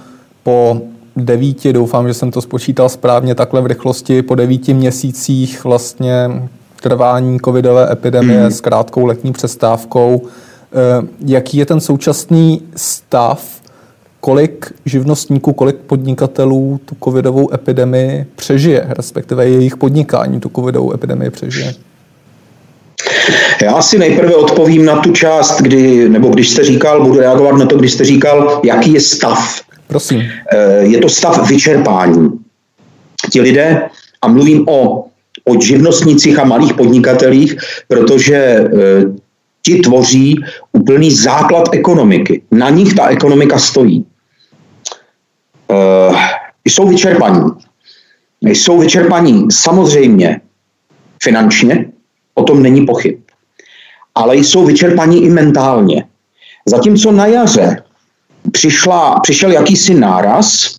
po 0.42 0.80
devíti, 1.16 1.72
doufám, 1.72 2.08
že 2.08 2.14
jsem 2.14 2.30
to 2.30 2.42
spočítal 2.42 2.88
správně 2.88 3.34
takhle 3.34 3.60
v 3.60 3.66
rychlosti, 3.66 4.22
po 4.22 4.34
devíti 4.34 4.74
měsících 4.74 5.64
vlastně 5.64 6.28
trvání 6.82 7.38
covidové 7.44 7.92
epidemie 7.92 8.40
hmm. 8.40 8.50
s 8.50 8.60
krátkou 8.60 9.06
letní 9.06 9.32
přestávkou. 9.32 10.22
Eh, 10.22 11.06
jaký 11.26 11.56
je 11.56 11.66
ten 11.66 11.80
současný 11.80 12.62
stav 12.76 13.56
kolik 14.20 14.72
živnostníků, 14.84 15.52
kolik 15.52 15.76
podnikatelů 15.76 16.80
tu 16.84 16.96
covidovou 17.04 17.54
epidemii 17.54 18.26
přežije, 18.36 18.86
respektive 18.88 19.48
jejich 19.48 19.76
podnikání 19.76 20.40
tu 20.40 20.50
covidovou 20.56 20.94
epidemii 20.94 21.30
přežije? 21.30 21.74
Já 23.62 23.82
si 23.82 23.98
nejprve 23.98 24.34
odpovím 24.34 24.84
na 24.84 24.96
tu 24.96 25.12
část, 25.12 25.60
kdy, 25.60 26.08
nebo 26.08 26.28
když 26.28 26.50
jste 26.50 26.64
říkal, 26.64 27.04
budu 27.04 27.20
reagovat 27.20 27.56
na 27.56 27.66
to, 27.66 27.76
když 27.76 27.92
jste 27.92 28.04
říkal, 28.04 28.60
jaký 28.64 28.92
je 28.92 29.00
stav. 29.00 29.60
Prosím. 29.86 30.22
Eh, 30.52 30.78
je 30.80 30.98
to 30.98 31.08
stav 31.08 31.48
vyčerpání. 31.48 32.30
Ti 33.32 33.40
lidé, 33.40 33.82
a 34.22 34.28
mluvím 34.28 34.68
o, 34.68 35.04
o 35.44 35.60
živnostnicích 35.60 36.38
a 36.38 36.44
malých 36.44 36.74
podnikatelích, 36.74 37.56
protože 37.88 38.36
eh, 38.36 38.68
ti 39.66 39.82
tvoří 39.82 40.38
úplný 40.72 41.10
základ 41.10 41.74
ekonomiky. 41.74 42.42
Na 42.50 42.70
nich 42.70 42.94
ta 42.94 43.10
ekonomika 43.10 43.58
stojí. 43.58 44.06
Uh, 45.66 46.14
jsou 46.64 46.88
vyčerpaní. 46.88 47.50
Jsou 48.42 48.78
vyčerpaní 48.78 49.50
samozřejmě 49.50 50.40
finančně, 51.22 51.90
o 52.34 52.42
tom 52.42 52.62
není 52.62 52.86
pochyb. 52.86 53.18
Ale 54.14 54.36
jsou 54.36 54.66
vyčerpaní 54.66 55.24
i 55.24 55.30
mentálně. 55.30 56.04
Zatímco 56.66 57.12
na 57.12 57.26
jaře 57.26 57.82
přišla, 58.52 59.20
přišel 59.20 59.50
jakýsi 59.52 59.94
náraz, 59.94 60.78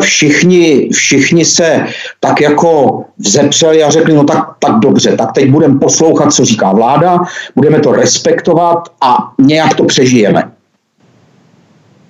všichni, 0.00 0.88
všichni 0.92 1.44
se 1.44 1.86
tak 2.20 2.40
jako 2.40 3.02
vzepřeli 3.18 3.82
a 3.82 3.90
řekli, 3.90 4.14
no 4.14 4.24
tak, 4.24 4.48
tak 4.58 4.78
dobře, 4.78 5.16
tak 5.16 5.32
teď 5.32 5.50
budeme 5.50 5.78
poslouchat, 5.78 6.32
co 6.32 6.44
říká 6.44 6.72
vláda, 6.72 7.18
budeme 7.56 7.80
to 7.80 7.92
respektovat 7.92 8.88
a 9.00 9.32
nějak 9.38 9.74
to 9.74 9.84
přežijeme. 9.84 10.50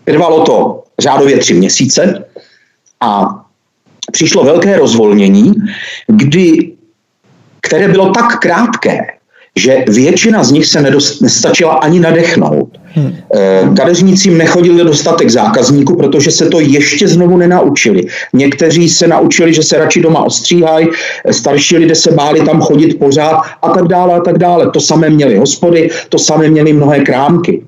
Trvalo 0.04 0.44
to 0.44 0.82
řádově 0.98 1.38
tři 1.38 1.54
měsíce 1.54 2.24
a 3.00 3.28
přišlo 4.12 4.44
velké 4.44 4.76
rozvolnění, 4.76 5.54
kdy, 6.06 6.72
které 7.60 7.88
bylo 7.88 8.10
tak 8.10 8.38
krátké, 8.38 8.98
že 9.56 9.84
většina 9.88 10.44
z 10.44 10.52
nich 10.52 10.66
se 10.66 10.82
nedost, 10.82 11.20
nestačila 11.20 11.74
ani 11.74 12.00
nadechnout. 12.00 12.67
Hmm. 12.98 13.74
Kadeřnícím 13.74 14.38
nechodili 14.38 14.84
dostatek 14.84 15.30
zákazníků, 15.30 15.96
protože 15.96 16.30
se 16.30 16.46
to 16.46 16.60
ještě 16.60 17.08
znovu 17.08 17.36
nenaučili. 17.36 18.02
Někteří 18.32 18.88
se 18.88 19.06
naučili, 19.06 19.54
že 19.54 19.62
se 19.62 19.78
radši 19.78 20.00
doma 20.00 20.24
ostříhají, 20.24 20.88
starší 21.30 21.76
lidé 21.76 21.94
se 21.94 22.12
báli 22.12 22.40
tam 22.40 22.60
chodit 22.60 22.98
pořád 22.98 23.42
a 23.62 23.68
tak 23.68 23.88
dále 23.88 24.14
a 24.14 24.20
tak 24.20 24.38
dále. 24.38 24.70
To 24.70 24.80
samé 24.80 25.10
měli 25.10 25.36
hospody, 25.36 25.90
to 26.08 26.18
samé 26.18 26.48
měli 26.48 26.72
mnohé 26.72 27.00
krámky. 27.00 27.62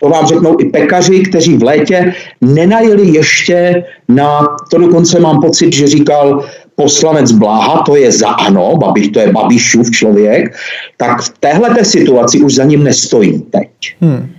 To 0.00 0.08
vám 0.08 0.26
řeknou 0.26 0.56
i 0.60 0.64
pekaři, 0.64 1.20
kteří 1.20 1.56
v 1.56 1.62
létě 1.62 2.14
nenajeli 2.40 3.08
ještě 3.08 3.84
na, 4.08 4.46
to 4.70 4.78
dokonce 4.78 5.20
mám 5.20 5.40
pocit, 5.40 5.72
že 5.72 5.86
říkal 5.86 6.44
poslanec 6.76 7.32
Bláha, 7.32 7.82
to 7.82 7.96
je 7.96 8.12
za 8.12 8.28
ano, 8.28 8.76
Babiš, 8.76 9.08
to 9.08 9.20
je 9.20 9.32
Babišův 9.32 9.90
člověk, 9.90 10.56
tak 10.96 11.22
v 11.22 11.34
téhle 11.40 11.84
situaci 11.84 12.40
už 12.40 12.54
za 12.54 12.64
ním 12.64 12.84
nestojí 12.84 13.42
teď. 13.50 13.68
Hmm. 14.00 14.37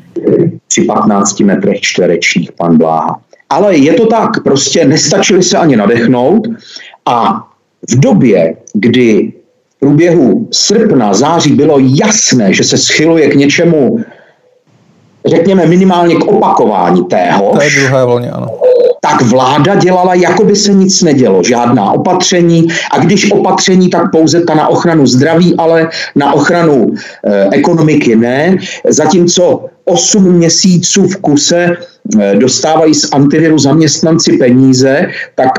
Při 0.67 0.82
15 0.82 1.39
metrech 1.39 1.82
čtverečních 1.82 2.51
pan 2.51 2.77
Bláha. 2.77 3.21
Ale 3.49 3.77
je 3.77 3.93
to 3.93 4.05
tak, 4.05 4.43
prostě 4.43 4.86
nestačili 4.86 5.43
se 5.43 5.58
ani 5.58 5.75
nadechnout 5.75 6.47
a 7.05 7.47
v 7.89 7.99
době, 7.99 8.55
kdy 8.73 9.34
v 9.69 9.79
průběhu 9.79 10.47
srpna, 10.51 11.13
září 11.13 11.51
bylo 11.51 11.79
jasné, 11.79 12.53
že 12.53 12.63
se 12.63 12.77
schyluje 12.77 13.29
k 13.29 13.36
něčemu, 13.36 13.99
řekněme 15.25 15.65
minimálně 15.65 16.15
k 16.15 16.23
opakování 16.23 17.05
tého. 17.05 17.51
To 17.53 17.62
je 17.62 17.69
druhé 17.69 18.05
vlně, 18.05 18.32
ano 18.32 18.58
tak 19.09 19.21
vláda 19.21 19.75
dělala, 19.75 20.13
jako 20.13 20.43
by 20.43 20.55
se 20.55 20.73
nic 20.73 21.01
nedělo, 21.01 21.43
žádná 21.43 21.91
opatření. 21.91 22.67
A 22.91 22.99
když 22.99 23.31
opatření, 23.31 23.89
tak 23.89 24.11
pouze 24.11 24.41
ta 24.41 24.55
na 24.55 24.67
ochranu 24.67 25.07
zdraví, 25.07 25.55
ale 25.57 25.89
na 26.15 26.33
ochranu 26.33 26.93
e, 27.25 27.49
ekonomiky 27.51 28.15
ne. 28.15 28.57
Zatímco 28.89 29.65
8 29.85 30.23
měsíců 30.23 31.07
v 31.07 31.17
kuse 31.17 31.77
e, 32.19 32.35
dostávají 32.35 32.93
z 32.93 33.11
antiviru 33.11 33.59
zaměstnanci 33.59 34.37
peníze, 34.37 35.07
tak 35.35 35.51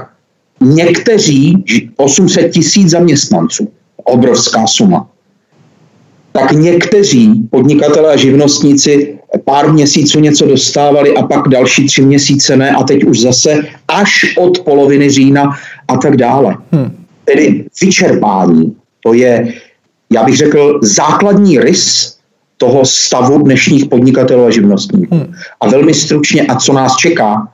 někteří, 0.61 1.65
800 1.97 2.53
tisíc 2.53 2.91
zaměstnanců, 2.91 3.69
obrovská 4.05 4.67
suma, 4.67 5.07
tak 6.33 6.53
někteří 6.53 7.49
podnikatelé 7.51 8.13
a 8.13 8.17
živnostníci 8.17 9.20
pár 9.45 9.73
měsíců 9.73 10.21
něco 10.21 10.47
dostávali 10.47 11.17
a 11.17 11.23
pak 11.23 11.49
další 11.49 11.87
tři 11.87 12.03
měsíce 12.03 12.57
ne 12.57 12.71
a 12.71 12.83
teď 12.83 13.05
už 13.05 13.21
zase 13.21 13.63
až 13.89 14.35
od 14.39 14.61
poloviny 14.61 15.11
října 15.11 15.51
a 15.89 15.97
tak 15.97 16.17
dále. 16.17 16.57
Hmm. 16.73 17.05
Tedy 17.25 17.65
vyčerpání, 17.83 18.77
to 19.01 19.15
je, 19.15 19.53
já 20.13 20.25
bych 20.25 20.37
řekl, 20.37 20.79
základní 20.83 21.59
rys 21.59 22.17
toho 22.57 22.85
stavu 22.85 23.39
dnešních 23.39 23.85
podnikatelů 23.85 24.45
a 24.45 24.51
živnostníků. 24.51 25.15
Hmm. 25.15 25.33
A 25.61 25.69
velmi 25.69 25.95
stručně, 25.95 26.43
a 26.43 26.55
co 26.55 26.73
nás 26.73 26.97
čeká, 26.97 27.49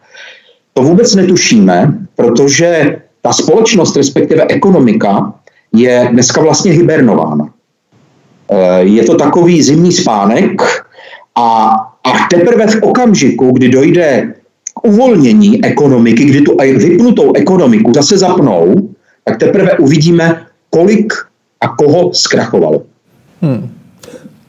to 0.72 0.82
vůbec 0.82 1.14
netušíme, 1.14 1.94
protože 2.16 2.96
ta 3.22 3.32
společnost, 3.32 3.96
respektive 3.96 4.46
ekonomika, 4.48 5.32
je 5.72 6.08
dneska 6.12 6.40
vlastně 6.40 6.72
hibernována. 6.72 7.48
Eh, 8.50 8.82
je 8.82 9.04
to 9.04 9.14
takový 9.14 9.62
zimní 9.62 9.92
spánek, 9.92 10.62
a, 11.36 11.74
a 12.04 12.10
teprve 12.30 12.66
v 12.66 12.82
okamžiku, 12.82 13.50
kdy 13.52 13.68
dojde 13.68 14.34
k 14.74 14.86
uvolnění 14.86 15.64
ekonomiky, 15.64 16.24
kdy 16.24 16.40
tu 16.40 16.56
vypnutou 16.56 17.32
ekonomiku 17.32 17.92
zase 17.94 18.18
zapnou, 18.18 18.74
tak 19.24 19.38
teprve 19.38 19.78
uvidíme, 19.78 20.46
kolik 20.70 21.12
a 21.60 21.68
koho 21.68 22.14
zkrachovalo. 22.14 22.82
Hmm. 23.42 23.70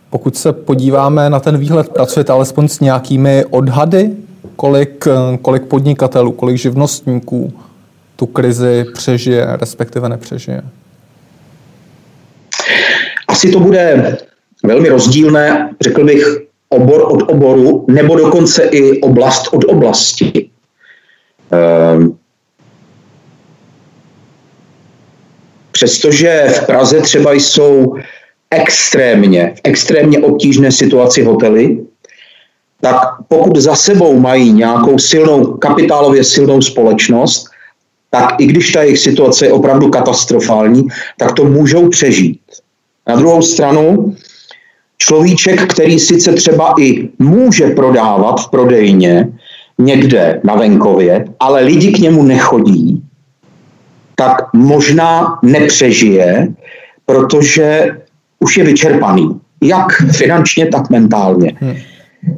Pokud 0.09 0.37
se 0.37 0.53
podíváme 0.53 1.29
na 1.29 1.39
ten 1.39 1.57
výhled, 1.57 1.89
pracujete 1.89 2.33
alespoň 2.33 2.67
s 2.67 2.79
nějakými 2.79 3.45
odhady, 3.49 4.11
kolik, 4.55 5.07
kolik 5.41 5.63
podnikatelů, 5.63 6.31
kolik 6.31 6.57
živnostníků 6.57 7.53
tu 8.15 8.25
krizi 8.25 8.85
přežije, 8.93 9.47
respektive 9.59 10.09
nepřežije? 10.09 10.61
Asi 13.27 13.51
to 13.51 13.59
bude 13.59 14.17
velmi 14.63 14.89
rozdílné, 14.89 15.69
řekl 15.81 16.05
bych, 16.05 16.46
obor 16.69 17.05
od 17.11 17.31
oboru, 17.31 17.85
nebo 17.87 18.15
dokonce 18.15 18.63
i 18.63 19.01
oblast 19.01 19.47
od 19.51 19.63
oblasti. 19.63 20.49
Ehm, 21.51 22.17
přestože 25.71 26.47
v 26.47 26.65
Praze 26.65 27.01
třeba 27.01 27.33
jsou 27.33 27.95
extrémně, 28.51 29.53
v 29.55 29.61
extrémně 29.63 30.19
obtížné 30.19 30.71
situaci 30.71 31.23
hotely, 31.23 31.85
tak 32.81 32.97
pokud 33.27 33.55
za 33.55 33.75
sebou 33.75 34.19
mají 34.19 34.53
nějakou 34.53 34.97
silnou, 34.99 35.45
kapitálově 35.45 36.23
silnou 36.23 36.61
společnost, 36.61 37.45
tak 38.09 38.35
i 38.39 38.45
když 38.45 38.71
ta 38.71 38.83
jejich 38.83 38.99
situace 38.99 39.45
je 39.45 39.51
opravdu 39.51 39.89
katastrofální, 39.89 40.87
tak 41.17 41.33
to 41.33 41.43
můžou 41.43 41.89
přežít. 41.89 42.41
Na 43.07 43.15
druhou 43.15 43.41
stranu, 43.41 44.15
človíček, 44.97 45.73
který 45.73 45.99
sice 45.99 46.33
třeba 46.33 46.73
i 46.79 47.09
může 47.19 47.67
prodávat 47.67 48.41
v 48.41 48.49
prodejně 48.49 49.27
někde 49.79 50.41
na 50.43 50.55
venkově, 50.55 51.25
ale 51.39 51.61
lidi 51.61 51.91
k 51.91 51.99
němu 51.99 52.23
nechodí, 52.23 53.03
tak 54.15 54.53
možná 54.53 55.39
nepřežije, 55.43 56.47
protože 57.05 57.97
už 58.39 58.57
je 58.57 58.63
vyčerpaný. 58.63 59.39
Jak 59.61 59.87
finančně, 60.11 60.65
tak 60.67 60.89
mentálně. 60.89 61.53
Hmm. 61.59 61.75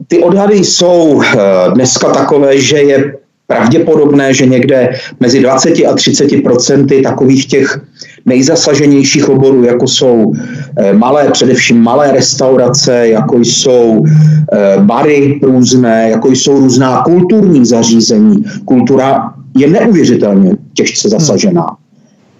Ty 0.07 0.19
odhady 0.19 0.55
jsou 0.55 1.21
eh, 1.23 1.37
dneska 1.73 2.11
takové, 2.11 2.59
že 2.59 2.77
je 2.77 3.13
pravděpodobné, 3.49 4.33
že 4.33 4.45
někde 4.45 4.89
mezi 5.19 5.41
20 5.41 5.69
a 5.69 5.93
30 5.95 6.43
procenty 6.43 7.01
takových 7.01 7.47
těch 7.47 7.81
nejzasaženějších 8.25 9.29
oborů, 9.29 9.63
jako 9.63 9.88
jsou 9.88 10.33
eh, 10.77 10.93
malé, 10.93 11.29
především 11.31 11.81
malé 11.81 12.12
restaurace, 12.12 13.07
jako 13.07 13.39
jsou 13.39 14.03
eh, 14.05 14.77
bary 14.79 15.39
různé, 15.43 16.09
jako 16.09 16.31
jsou 16.31 16.59
různá 16.59 17.01
kulturní 17.01 17.65
zařízení. 17.65 18.43
Kultura 18.65 19.33
je 19.57 19.67
neuvěřitelně 19.67 20.51
těžce 20.73 21.09
zasažená. 21.09 21.67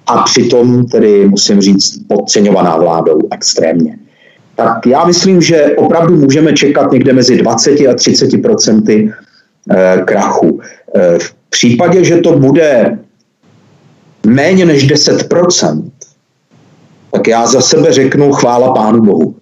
A 0.08 0.22
přitom 0.22 0.86
tedy, 0.86 1.28
musím 1.28 1.62
říct, 1.62 2.00
podceňovaná 2.08 2.78
vládou 2.78 3.20
extrémně. 3.32 3.98
Tak 4.56 4.86
já 4.86 5.06
myslím, 5.06 5.42
že 5.42 5.66
opravdu 5.78 6.16
můžeme 6.16 6.54
čekat 6.54 6.92
někde 6.92 7.14
mezi 7.14 7.38
20 7.38 7.72
a 7.88 7.94
30 7.94 8.42
procenty 8.42 9.12
eh, 9.72 10.02
krachu. 10.06 10.60
V 11.20 11.34
případě, 11.50 12.04
že 12.04 12.18
to 12.18 12.40
bude 12.40 12.98
méně 14.28 14.66
než 14.66 14.88
10%, 14.88 15.92
tak 17.12 17.28
já 17.28 17.48
za 17.48 17.62
sebe 17.62 17.94
řeknu 17.94 18.34
chvála 18.34 18.74
Pánu 18.74 19.02
Bohu. 19.02 19.36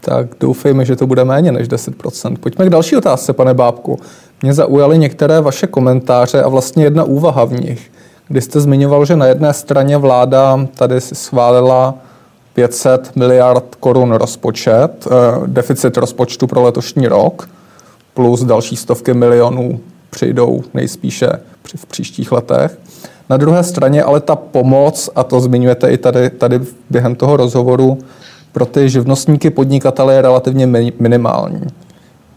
Tak 0.00 0.26
doufejme, 0.40 0.84
že 0.84 0.96
to 0.96 1.06
bude 1.06 1.24
méně 1.24 1.52
než 1.52 1.68
10%. 1.68 2.36
Pojďme 2.40 2.66
k 2.66 2.70
další 2.70 2.96
otázce, 2.96 3.32
pane 3.32 3.54
Bábku. 3.54 3.98
Mě 4.42 4.54
zaujaly 4.54 4.98
některé 4.98 5.40
vaše 5.40 5.66
komentáře 5.66 6.42
a 6.42 6.48
vlastně 6.48 6.84
jedna 6.84 7.04
úvaha 7.04 7.44
v 7.44 7.52
nich, 7.52 7.90
kdy 8.28 8.40
jste 8.40 8.60
zmiňoval, 8.60 9.04
že 9.04 9.16
na 9.16 9.26
jedné 9.26 9.52
straně 9.52 9.96
vláda 9.96 10.66
tady 10.76 11.00
si 11.00 11.14
schválila 11.14 11.94
500 12.54 13.16
miliard 13.16 13.74
korun 13.80 14.12
rozpočet, 14.12 15.06
eh, 15.06 15.10
deficit 15.46 15.96
rozpočtu 15.96 16.46
pro 16.46 16.62
letošní 16.62 17.08
rok, 17.08 17.48
plus 18.14 18.44
další 18.44 18.76
stovky 18.76 19.14
milionů 19.14 19.80
přijdou 20.10 20.62
nejspíše 20.74 21.28
v 21.76 21.86
příštích 21.86 22.32
letech. 22.32 22.78
Na 23.30 23.36
druhé 23.36 23.64
straně 23.64 24.02
ale 24.02 24.20
ta 24.20 24.36
pomoc, 24.36 25.10
a 25.14 25.24
to 25.24 25.40
zmiňujete 25.40 25.90
i 25.90 25.98
tady, 25.98 26.30
tady 26.30 26.60
během 26.90 27.14
toho 27.14 27.36
rozhovoru, 27.36 27.98
pro 28.52 28.66
ty 28.66 28.88
živnostníky, 28.88 29.50
podnikatele 29.50 30.14
je 30.14 30.22
relativně 30.22 30.66
minimální. 30.98 31.60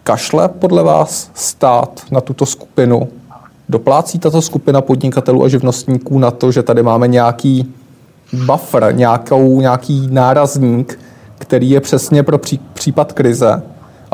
Kašle 0.03 0.49
podle 0.49 0.83
vás 0.83 1.31
stát 1.33 2.01
na 2.11 2.21
tuto 2.21 2.45
skupinu? 2.45 3.07
Doplácí 3.69 4.19
tato 4.19 4.41
skupina 4.41 4.81
podnikatelů 4.81 5.43
a 5.43 5.47
živnostníků 5.47 6.19
na 6.19 6.31
to, 6.31 6.51
že 6.51 6.63
tady 6.63 6.83
máme 6.83 7.07
nějaký 7.07 7.73
buffer, 8.45 8.95
nějakou, 8.95 9.61
nějaký 9.61 10.07
nárazník, 10.11 10.99
který 11.37 11.69
je 11.69 11.81
přesně 11.81 12.23
pro 12.23 12.37
pří, 12.37 12.59
případ 12.73 13.13
krize, 13.13 13.61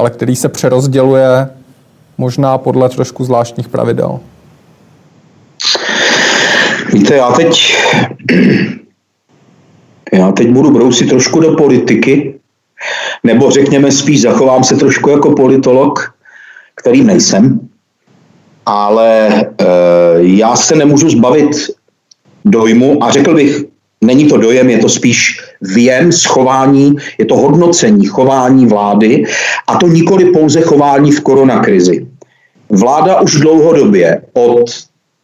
ale 0.01 0.09
který 0.09 0.35
se 0.35 0.49
přerozděluje 0.49 1.49
možná 2.17 2.57
podle 2.57 2.89
trošku 2.89 3.23
zvláštních 3.23 3.69
pravidel? 3.69 4.19
Víte, 6.93 7.15
já 7.15 7.31
teď, 7.31 7.77
já 10.13 10.31
teď 10.31 10.49
budu 10.49 10.71
brousit 10.71 11.09
trošku 11.09 11.39
do 11.39 11.55
politiky, 11.55 12.39
nebo 13.23 13.51
řekněme 13.51 13.91
spíš 13.91 14.21
zachovám 14.21 14.63
se 14.63 14.75
trošku 14.75 15.09
jako 15.09 15.31
politolog, 15.31 16.13
který 16.75 17.03
nejsem, 17.03 17.59
ale 18.65 19.27
e, 19.29 19.45
já 20.17 20.55
se 20.55 20.75
nemůžu 20.75 21.09
zbavit 21.09 21.51
dojmu 22.45 23.03
a 23.03 23.11
řekl 23.11 23.35
bych, 23.35 23.63
není 24.01 24.27
to 24.27 24.37
dojem, 24.37 24.69
je 24.69 24.77
to 24.77 24.89
spíš 24.89 25.37
věm 25.61 26.11
schování, 26.11 26.95
je 27.17 27.25
to 27.25 27.35
hodnocení 27.37 28.05
chování 28.05 28.65
vlády 28.65 29.23
a 29.67 29.77
to 29.77 29.87
nikoli 29.87 30.25
pouze 30.25 30.61
chování 30.61 31.11
v 31.11 31.21
koronakrizi. 31.21 32.07
Vláda 32.69 33.21
už 33.21 33.31
dlouhodobě 33.35 34.21
od 34.33 34.65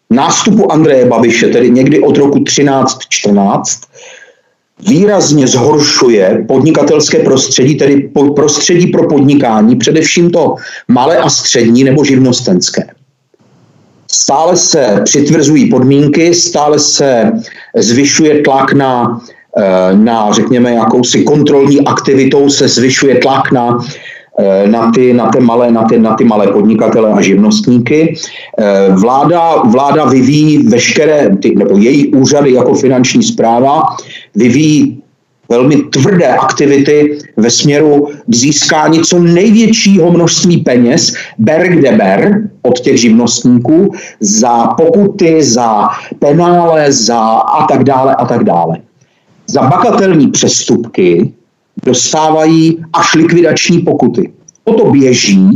nástupu 0.10 0.72
Andreje 0.72 1.06
Babiše, 1.06 1.48
tedy 1.48 1.70
někdy 1.70 2.00
od 2.00 2.18
roku 2.18 2.40
13-14, 2.40 3.62
výrazně 4.88 5.48
zhoršuje 5.48 6.46
podnikatelské 6.48 7.20
prostředí, 7.20 7.76
tedy 7.76 8.12
prostředí 8.36 8.88
pro 8.88 9.08
podnikání, 9.08 9.76
především 9.76 10.30
to 10.30 10.56
malé 10.88 11.18
a 11.18 11.30
střední 11.30 11.84
nebo 11.84 12.06
živnostenské. 12.06 12.97
Stále 14.12 14.58
se 14.58 15.02
přitvrzují 15.04 15.70
podmínky, 15.70 16.34
stále 16.34 16.80
se 16.80 17.32
zvyšuje 17.76 18.42
tlak 18.42 18.74
na, 18.74 19.22
eh, 19.58 19.96
na 19.96 20.32
řekněme, 20.32 20.74
jakousi 20.74 21.24
kontrolní 21.24 21.82
aktivitou, 21.82 22.50
se 22.50 22.68
zvyšuje 22.68 23.16
tlak 23.16 23.52
na 23.52 23.80
Eh, 24.38 24.68
na 24.68 24.92
ty, 24.92 25.14
na, 25.14 25.30
ty 25.30 25.40
malé, 25.40 25.72
na, 25.72 25.84
ty, 25.84 26.00
na 26.00 26.14
ty 26.14 26.24
malé 26.24 26.48
podnikatele 26.48 27.12
a 27.14 27.22
živnostníky. 27.22 28.14
Eh, 28.60 28.90
vláda, 28.94 29.56
vláda 29.66 30.06
vyvíjí 30.06 30.58
veškeré, 30.58 31.30
ty, 31.42 31.56
nebo 31.58 31.78
její 31.78 32.14
úřady 32.14 32.54
jako 32.54 32.74
finanční 32.74 33.24
zpráva 33.24 33.82
vyvíjí 34.36 34.97
velmi 35.50 35.76
tvrdé 35.76 36.28
aktivity 36.28 37.20
ve 37.38 37.50
směru 37.50 38.10
k 38.28 38.36
získání 38.36 39.02
co 39.02 39.20
největšího 39.20 40.12
množství 40.12 40.58
peněz, 40.58 41.14
ber 41.38 41.68
kde 41.68 41.92
ber, 41.92 42.50
od 42.62 42.80
těch 42.80 43.02
živnostníků, 43.02 43.94
za 44.20 44.68
pokuty, 44.68 45.44
za 45.44 45.88
penále, 46.20 46.92
za 46.92 47.20
a 47.20 47.68
tak 47.68 47.84
dále 47.84 48.16
a 48.16 48.26
tak 48.26 48.44
dále. 48.44 48.78
Za 49.48 49.62
bagatelní 49.62 50.28
přestupky 50.28 51.34
dostávají 51.86 52.86
až 52.94 53.16
likvidační 53.16 53.80
pokuty. 53.80 54.32
O 54.64 54.74
to 54.74 54.92
běží, 54.92 55.50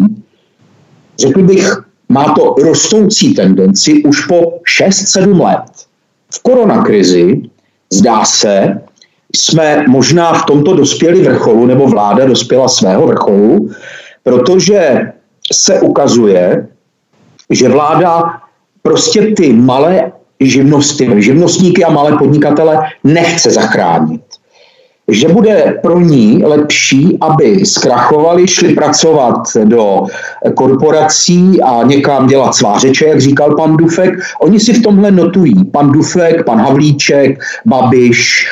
řekl 1.20 1.44
bych, 1.44 1.72
má 2.10 2.34
to 2.34 2.56
rostoucí 2.64 3.34
tendenci 3.34 4.04
už 4.04 4.26
po 4.26 4.42
6-7 4.80 5.42
let. 5.42 5.72
V 6.34 6.44
koronakrizi, 6.44 7.42
zdá 7.94 8.26
se, 8.26 8.82
jsme 9.36 9.86
možná 9.88 10.34
v 10.34 10.46
tomto 10.46 10.74
dospěli 10.74 11.22
vrcholu, 11.22 11.66
nebo 11.66 11.88
vláda 11.88 12.26
dospěla 12.26 12.68
svého 12.68 13.08
vrcholu, 13.08 13.70
protože 14.24 15.12
se 15.54 15.80
ukazuje, 15.82 16.68
že 17.50 17.70
vláda 17.70 18.24
prostě 18.82 19.22
ty 19.22 19.54
malé 19.54 20.12
živnosti, 20.40 21.10
živnostníky 21.18 21.84
a 21.84 21.92
malé 21.92 22.18
podnikatele 22.18 22.80
nechce 23.04 23.52
zachránit 23.52 24.22
že 25.12 25.28
bude 25.28 25.80
pro 25.82 26.00
ní 26.00 26.44
lepší, 26.46 27.18
aby 27.22 27.66
zkrachovali, 27.66 28.48
šli 28.48 28.74
pracovat 28.74 29.36
do 29.64 30.04
korporací 30.56 31.62
a 31.62 31.84
někam 31.84 32.28
dělat 32.28 32.56
svářeče, 32.56 33.08
jak 33.08 33.22
říkal 33.22 33.56
pan 33.56 33.78
Dufek. 33.78 34.20
Oni 34.42 34.60
si 34.60 34.74
v 34.74 34.84
tomhle 34.84 35.12
notují. 35.12 35.66
Pan 35.72 35.92
Dufek, 35.92 36.46
pan 36.46 36.60
Havlíček, 36.60 37.40
Babiš 37.66 38.48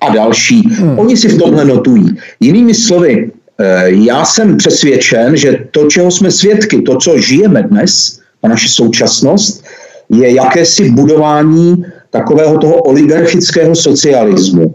a 0.00 0.14
další. 0.14 0.62
Hmm. 0.68 0.98
Oni 0.98 1.16
si 1.16 1.28
v 1.28 1.38
tomhle 1.38 1.64
notují. 1.64 2.16
Jinými 2.40 2.74
slovy, 2.74 3.30
eh, 3.58 3.90
já 3.90 4.24
jsem 4.24 4.56
přesvědčen, 4.56 5.36
že 5.36 5.66
to, 5.70 5.86
čeho 5.86 6.10
jsme 6.10 6.30
svědky, 6.30 6.82
to, 6.82 6.96
co 6.96 7.18
žijeme 7.18 7.62
dnes, 7.62 8.20
a 8.42 8.48
naše 8.48 8.68
současnost, 8.68 9.64
je 10.10 10.34
jakési 10.34 10.90
budování 10.90 11.84
takového 12.10 12.58
toho 12.58 12.74
oligarchického 12.74 13.74
socialismu 13.74 14.74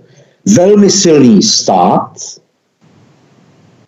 velmi 0.55 0.89
silný 0.89 1.41
stát, 1.41 2.11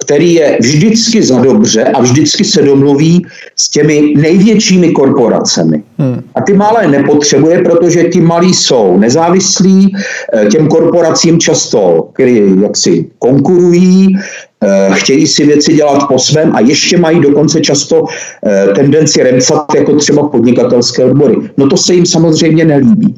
který 0.06 0.34
je 0.34 0.58
vždycky 0.62 1.24
za 1.24 1.40
dobře 1.40 1.84
a 1.84 2.02
vždycky 2.02 2.44
se 2.44 2.62
domluví 2.62 3.26
s 3.56 3.70
těmi 3.70 4.14
největšími 4.18 4.92
korporacemi. 4.92 5.84
Hmm. 5.98 6.22
A 6.36 6.42
ty 6.42 6.54
malé 6.54 6.88
nepotřebuje, 6.88 7.62
protože 7.62 8.04
ti 8.04 8.22
malí 8.22 8.54
jsou 8.54 8.98
nezávislí, 8.98 9.96
eh, 10.34 10.46
těm 10.46 10.68
korporacím 10.68 11.40
často 11.40 12.10
který 12.14 12.62
jaksi 12.62 13.06
konkurují, 13.20 14.18
eh, 14.64 14.90
chtějí 14.92 15.28
si 15.28 15.46
věci 15.46 15.74
dělat 15.74 16.08
po 16.08 16.20
svém 16.20 16.56
a 16.56 16.60
ještě 16.60 16.98
mají 16.98 17.20
dokonce 17.20 17.62
často 17.62 18.06
eh, 18.46 18.68
tendenci 18.76 19.24
remcat 19.24 19.66
jako 19.76 19.96
třeba 19.96 20.30
podnikatelské 20.30 21.06
odbory. 21.06 21.36
No 21.58 21.68
to 21.68 21.78
se 21.78 21.94
jim 21.94 22.06
samozřejmě 22.06 22.66
nelíbí. 22.66 23.16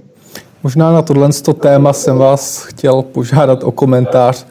Možná 0.64 0.92
na 0.92 1.02
tohle 1.02 1.30
téma 1.60 1.94
jsem 1.94 2.18
vás 2.18 2.64
chtěl 2.64 3.02
požádat 3.02 3.64
o 3.64 3.72
komentář 3.72 4.46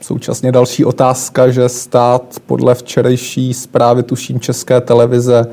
Současně 0.00 0.52
další 0.52 0.84
otázka, 0.84 1.50
že 1.50 1.68
stát 1.68 2.36
podle 2.46 2.74
včerejší 2.74 3.54
zprávy 3.54 4.02
tuším 4.02 4.40
České 4.40 4.80
televize 4.80 5.46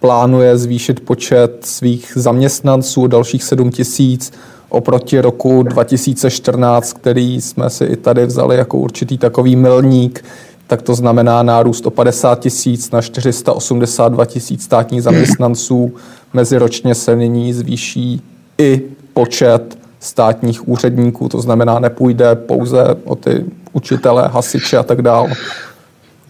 plánuje 0.00 0.58
zvýšit 0.58 1.00
počet 1.00 1.66
svých 1.66 2.12
zaměstnanců 2.16 3.06
dalších 3.06 3.42
7 3.42 3.70
tisíc 3.70 4.32
oproti 4.68 5.20
roku 5.20 5.62
2014, 5.62 6.92
který 6.92 7.40
jsme 7.40 7.70
si 7.70 7.84
i 7.84 7.96
tady 7.96 8.26
vzali 8.26 8.56
jako 8.56 8.78
určitý 8.78 9.18
takový 9.18 9.56
milník, 9.56 10.24
tak 10.66 10.82
to 10.82 10.94
znamená 10.94 11.42
nárůst 11.42 11.86
o 11.86 11.90
50 11.90 12.40
tisíc 12.40 12.90
na 12.90 13.02
482 13.02 14.24
tisíc 14.24 14.64
státních 14.64 15.02
zaměstnanců. 15.02 15.92
Meziročně 16.32 16.94
se 16.94 17.16
nyní 17.16 17.52
zvýší 17.52 18.22
i 18.58 18.82
počet 19.14 19.78
státních 20.00 20.68
úředníků, 20.68 21.28
to 21.28 21.40
znamená, 21.40 21.78
nepůjde 21.78 22.34
pouze 22.34 22.96
o 23.04 23.14
ty 23.14 23.44
učitele, 23.72 24.28
hasiče 24.28 24.78
a 24.78 24.82
tak 24.82 25.02
dále. 25.02 25.32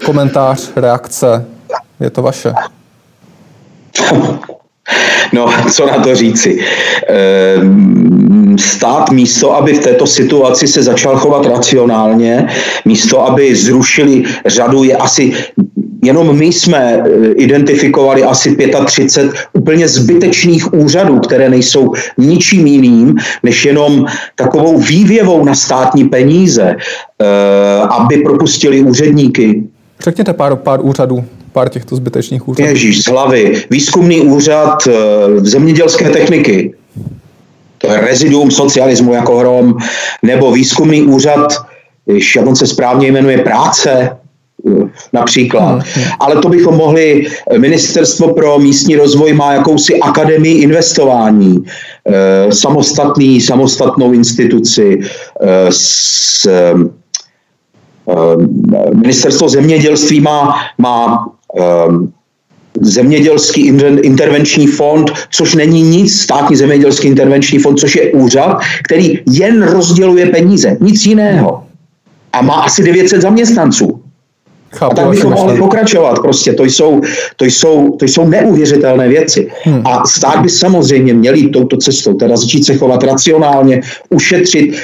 Komentář, 0.05 0.71
reakce, 0.77 1.45
je 2.01 2.11
to 2.11 2.23
vaše. 2.23 2.53
No, 5.33 5.47
co 5.73 5.87
na 5.87 5.99
to 5.99 6.15
říci? 6.15 6.59
Ehm, 7.09 8.57
stát 8.59 9.11
místo, 9.11 9.57
aby 9.57 9.73
v 9.73 9.79
této 9.79 10.07
situaci 10.07 10.69
se 10.69 10.83
začal 10.83 11.17
chovat 11.17 11.47
racionálně, 11.47 12.49
místo, 12.85 13.27
aby 13.27 13.55
zrušili 13.55 14.23
řadu, 14.47 14.85
je 14.85 14.97
asi 14.97 15.33
Jenom 16.03 16.37
my 16.37 16.47
jsme 16.47 16.79
eh, 16.79 17.33
identifikovali 17.33 18.25
asi 18.25 18.57
35 18.87 19.35
úplně 19.53 19.89
zbytečných 19.89 20.75
úřadů, 20.75 21.19
které 21.19 21.51
nejsou 21.51 21.93
ničím 22.19 22.67
jiným, 22.67 23.17
než 23.43 23.65
jenom 23.65 24.07
takovou 24.35 24.79
vývěvou 24.79 25.45
na 25.45 25.55
státní 25.55 26.05
peníze, 26.05 26.77
eh, 26.77 27.81
aby 27.91 28.17
propustili 28.17 28.83
úředníky. 28.83 29.63
Řekněte 30.01 30.33
pár, 30.33 30.57
pár 30.57 30.81
úřadů, 30.83 31.25
pár 31.53 31.69
těchto 31.69 31.97
zbytečných 31.97 32.49
úřadů. 32.49 32.69
Ježíš, 32.69 33.05
z 33.05 33.07
hlavy. 33.07 33.65
Výzkumný 33.71 34.21
úřad 34.21 34.87
eh, 34.87 34.93
zemědělské 35.41 36.11
techniky, 36.11 36.75
to 37.79 37.93
je 37.93 38.01
reziduum 38.01 38.51
socialismu 38.51 39.15
jako 39.15 39.37
hrom, 39.39 39.75
nebo 40.23 40.53
výzkumný 40.53 41.03
úřad, 41.03 41.53
jak 42.37 42.47
on 42.47 42.57
se 42.57 42.67
správně 42.67 43.13
jmenuje, 43.13 43.39
práce, 43.39 44.11
například. 45.13 45.71
Hmm, 45.71 45.81
hmm. 45.81 46.05
Ale 46.21 46.37
to 46.37 46.49
bychom 46.49 46.77
mohli, 46.77 47.27
Ministerstvo 47.59 48.35
pro 48.35 48.59
místní 48.59 48.97
rozvoj 48.97 49.33
má 49.33 49.53
jakousi 49.53 50.01
akademii 50.01 50.63
investování, 50.63 51.65
eh, 52.09 52.53
samostatný, 52.53 53.41
samostatnou 53.41 54.13
instituci 54.13 55.01
eh, 55.01 55.67
s 55.71 56.47
eh, 56.47 56.75
Ministerstvo 58.95 59.49
zemědělství 59.49 60.21
má, 60.21 60.55
má 60.79 61.27
zemědělský 62.81 63.67
intervenční 64.03 64.67
fond, 64.67 65.11
což 65.31 65.55
není 65.55 65.83
nic, 65.83 66.21
státní 66.21 66.57
zemědělský 66.57 67.09
intervenční 67.09 67.59
fond, 67.59 67.77
což 67.77 67.97
je 67.97 68.13
úřad, 68.13 68.59
který 68.85 69.19
jen 69.31 69.63
rozděluje 69.63 70.27
peníze, 70.27 70.77
nic 70.81 71.07
jiného. 71.07 71.63
A 72.33 72.43
má 72.43 72.55
asi 72.55 72.83
900 72.83 73.23
zaměstnanců. 73.23 74.01
Chápu, 74.71 74.93
a 74.93 74.95
tak 74.95 75.11
bychom 75.11 75.33
mohli 75.33 75.59
pokračovat. 75.59 76.19
Prostě 76.19 76.53
to 76.53 76.65
jsou, 76.65 77.01
to 77.37 77.45
jsou, 77.45 77.97
to 77.99 78.05
jsou 78.05 78.29
neuvěřitelné 78.29 79.09
věci. 79.09 79.49
Hmm. 79.65 79.83
A 79.87 80.07
stát 80.07 80.43
by 80.43 80.49
samozřejmě 80.49 81.15
měl 81.15 81.35
jít 81.35 81.51
touto 81.51 81.77
cestou, 81.77 82.15
teda 82.15 82.37
začít 82.37 82.65
se 82.65 82.77
chovat 82.77 83.05
racionálně, 83.05 83.81
ušetřit 84.11 84.77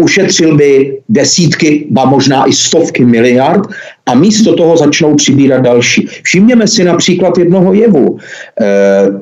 ušetřil 0.00 0.56
by 0.56 0.98
desítky, 1.08 1.86
ba 1.90 2.04
možná 2.04 2.46
i 2.46 2.52
stovky 2.52 3.04
miliard 3.04 3.68
a 4.06 4.14
místo 4.14 4.54
toho 4.54 4.76
začnou 4.76 5.14
přibírat 5.14 5.62
další. 5.62 6.08
Všimněme 6.22 6.68
si 6.68 6.84
například 6.84 7.38
jednoho 7.38 7.72
jevu. 7.72 8.18
E, 8.60 8.66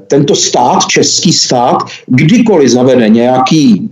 tento 0.06 0.34
stát, 0.34 0.86
český 0.86 1.32
stát, 1.32 1.76
kdykoliv 2.06 2.68
zavede 2.68 3.08
nějaký 3.08 3.90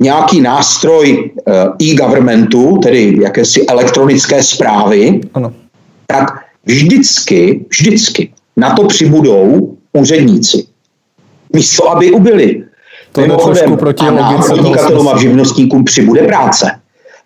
nějaký 0.00 0.40
nástroj 0.40 1.30
eh, 1.48 1.52
e-governmentu, 1.82 2.78
tedy 2.78 3.18
jakési 3.22 3.66
elektronické 3.66 4.42
zprávy, 4.42 5.20
ano. 5.34 5.52
tak 6.06 6.24
vždycky, 6.64 7.66
vždycky 7.68 8.32
na 8.56 8.74
to 8.74 8.86
přibudou 8.86 9.76
úředníci. 9.92 10.66
Místo, 11.52 11.90
aby 11.90 12.10
ubyli. 12.10 12.64
To 13.12 13.20
Mimochodem, 13.20 13.76
proti 13.76 14.06
a 14.06 14.42
podnikatelům 14.48 15.08
a 15.08 15.18
živnostníkům 15.18 15.84
přibude 15.84 16.22
práce. 16.22 16.70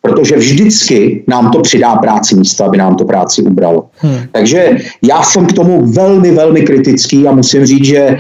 Protože 0.03 0.37
vždycky 0.37 1.25
nám 1.27 1.51
to 1.51 1.61
přidá 1.61 1.97
práci 1.97 2.37
místo, 2.37 2.64
aby 2.64 2.77
nám 2.77 2.97
to 2.97 3.05
práci 3.05 3.42
ubralo. 3.42 3.87
Hmm. 3.97 4.18
Takže 4.33 4.77
já 5.03 5.23
jsem 5.23 5.47
k 5.47 5.53
tomu 5.53 5.92
velmi, 5.92 6.31
velmi 6.31 6.62
kritický 6.62 7.29
a 7.29 7.33
musím 7.33 7.66
říct, 7.66 7.85
že 7.85 8.18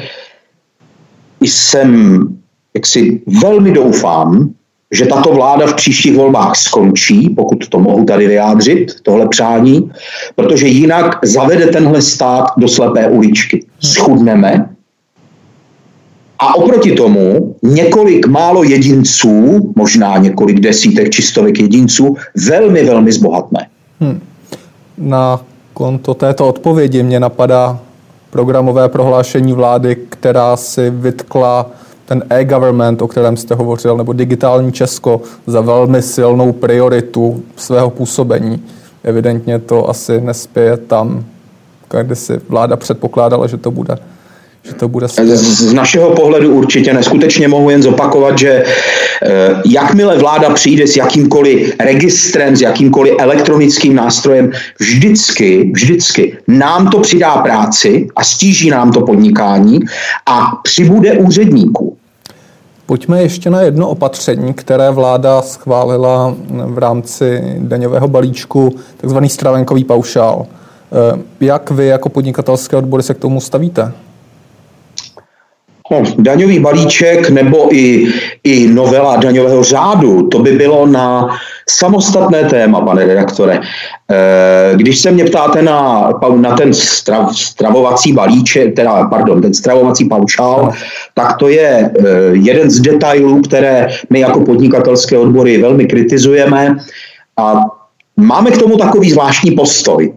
jsem 1.40 2.20
jak 2.74 2.86
si 2.86 3.22
velmi 3.42 3.72
doufám, 3.72 4.50
že 4.92 5.06
tato 5.06 5.32
vláda 5.32 5.66
v 5.66 5.74
příštích 5.74 6.16
volbách 6.16 6.56
skončí, 6.56 7.28
pokud 7.36 7.68
to 7.68 7.78
mohu 7.78 8.04
tady 8.04 8.26
vyjádřit, 8.26 8.92
tohle 9.02 9.28
přání, 9.28 9.90
protože 10.34 10.66
jinak 10.66 11.18
zavede 11.22 11.66
tenhle 11.66 12.02
stát 12.02 12.44
do 12.56 12.68
slepé 12.68 13.08
uličky. 13.08 13.66
Schudneme 13.80 14.73
a 16.38 16.54
oproti 16.56 16.92
tomu 16.92 17.54
několik 17.62 18.26
málo 18.26 18.62
jedinců, 18.62 19.72
možná 19.76 20.18
několik 20.18 20.60
desítek 20.60 21.10
či 21.10 21.22
stovek 21.22 21.58
jedinců, 21.58 22.16
velmi, 22.48 22.84
velmi 22.84 23.12
zbohatné. 23.12 23.66
Hmm. 24.00 24.20
Na 24.98 25.40
konto 25.72 26.14
této 26.14 26.48
odpovědi 26.48 27.02
mě 27.02 27.20
napadá 27.20 27.78
programové 28.30 28.88
prohlášení 28.88 29.52
vlády, 29.52 29.96
která 30.08 30.56
si 30.56 30.90
vytkla 30.90 31.70
ten 32.06 32.24
e-government, 32.30 33.02
o 33.02 33.08
kterém 33.08 33.36
jste 33.36 33.54
hovořil, 33.54 33.96
nebo 33.96 34.12
digitální 34.12 34.72
Česko 34.72 35.20
za 35.46 35.60
velmi 35.60 36.02
silnou 36.02 36.52
prioritu 36.52 37.42
svého 37.56 37.90
působení. 37.90 38.62
Evidentně 39.04 39.58
to 39.58 39.88
asi 39.88 40.20
nespěje 40.20 40.76
tam, 40.76 41.24
kde 42.02 42.16
si 42.16 42.40
vláda 42.48 42.76
předpokládala, 42.76 43.46
že 43.46 43.56
to 43.56 43.70
bude 43.70 43.98
že 44.64 44.74
to 44.74 44.88
bude 44.88 45.08
Z 45.08 45.72
našeho 45.72 46.10
pohledu 46.10 46.54
určitě 46.54 46.92
neskutečně 46.92 47.48
mohu 47.48 47.70
jen 47.70 47.82
zopakovat, 47.82 48.38
že 48.38 48.50
eh, 48.52 49.62
jakmile 49.66 50.18
vláda 50.18 50.50
přijde 50.50 50.86
s 50.86 50.96
jakýmkoliv 50.96 51.74
registrem, 51.80 52.56
s 52.56 52.60
jakýmkoliv 52.60 53.14
elektronickým 53.18 53.94
nástrojem, 53.94 54.50
vždycky, 54.78 55.70
vždycky 55.74 56.36
nám 56.48 56.90
to 56.90 57.00
přidá 57.00 57.36
práci 57.36 58.08
a 58.16 58.24
stíží 58.24 58.70
nám 58.70 58.92
to 58.92 59.00
podnikání 59.00 59.80
a 60.26 60.60
přibude 60.62 61.12
úředníků. 61.12 61.96
Pojďme 62.86 63.22
ještě 63.22 63.50
na 63.50 63.60
jedno 63.60 63.88
opatření, 63.88 64.54
které 64.54 64.90
vláda 64.90 65.42
schválila 65.42 66.34
v 66.66 66.78
rámci 66.78 67.42
daňového 67.58 68.08
balíčku, 68.08 68.76
takzvaný 68.96 69.28
stravenkový 69.28 69.84
paušál. 69.84 70.46
Eh, 70.46 71.18
jak 71.40 71.70
vy 71.70 71.86
jako 71.86 72.08
podnikatelské 72.08 72.76
odbory 72.76 73.02
se 73.02 73.14
k 73.14 73.18
tomu 73.18 73.40
stavíte? 73.40 73.92
No, 75.90 76.02
daňový 76.18 76.58
balíček 76.58 77.30
nebo 77.30 77.74
i, 77.74 78.06
i 78.44 78.68
novela 78.68 79.16
daňového 79.16 79.64
řádu, 79.64 80.26
to 80.26 80.38
by 80.38 80.52
bylo 80.52 80.86
na 80.86 81.28
samostatné 81.68 82.44
téma, 82.44 82.80
pane 82.80 83.06
redaktore. 83.06 83.60
Eh, 84.10 84.76
když 84.76 85.00
se 85.00 85.10
mě 85.10 85.24
ptáte 85.24 85.62
na, 85.62 86.10
na 86.36 86.56
ten 86.56 86.74
strav, 86.74 87.36
stravovací 87.36 88.12
balíček, 88.12 88.76
teda, 88.76 89.08
pardon, 89.08 89.42
ten 89.42 89.54
stravovací 89.54 90.04
paušál, 90.04 90.72
tak 91.14 91.36
to 91.36 91.48
je 91.48 91.90
eh, 91.98 92.04
jeden 92.32 92.70
z 92.70 92.80
detailů, 92.80 93.40
které 93.40 93.88
my 94.10 94.20
jako 94.20 94.40
podnikatelské 94.40 95.18
odbory 95.18 95.62
velmi 95.62 95.86
kritizujeme 95.86 96.76
a 97.36 97.60
máme 98.16 98.50
k 98.50 98.58
tomu 98.58 98.76
takový 98.76 99.10
zvláštní 99.10 99.50
postoj. 99.50 100.14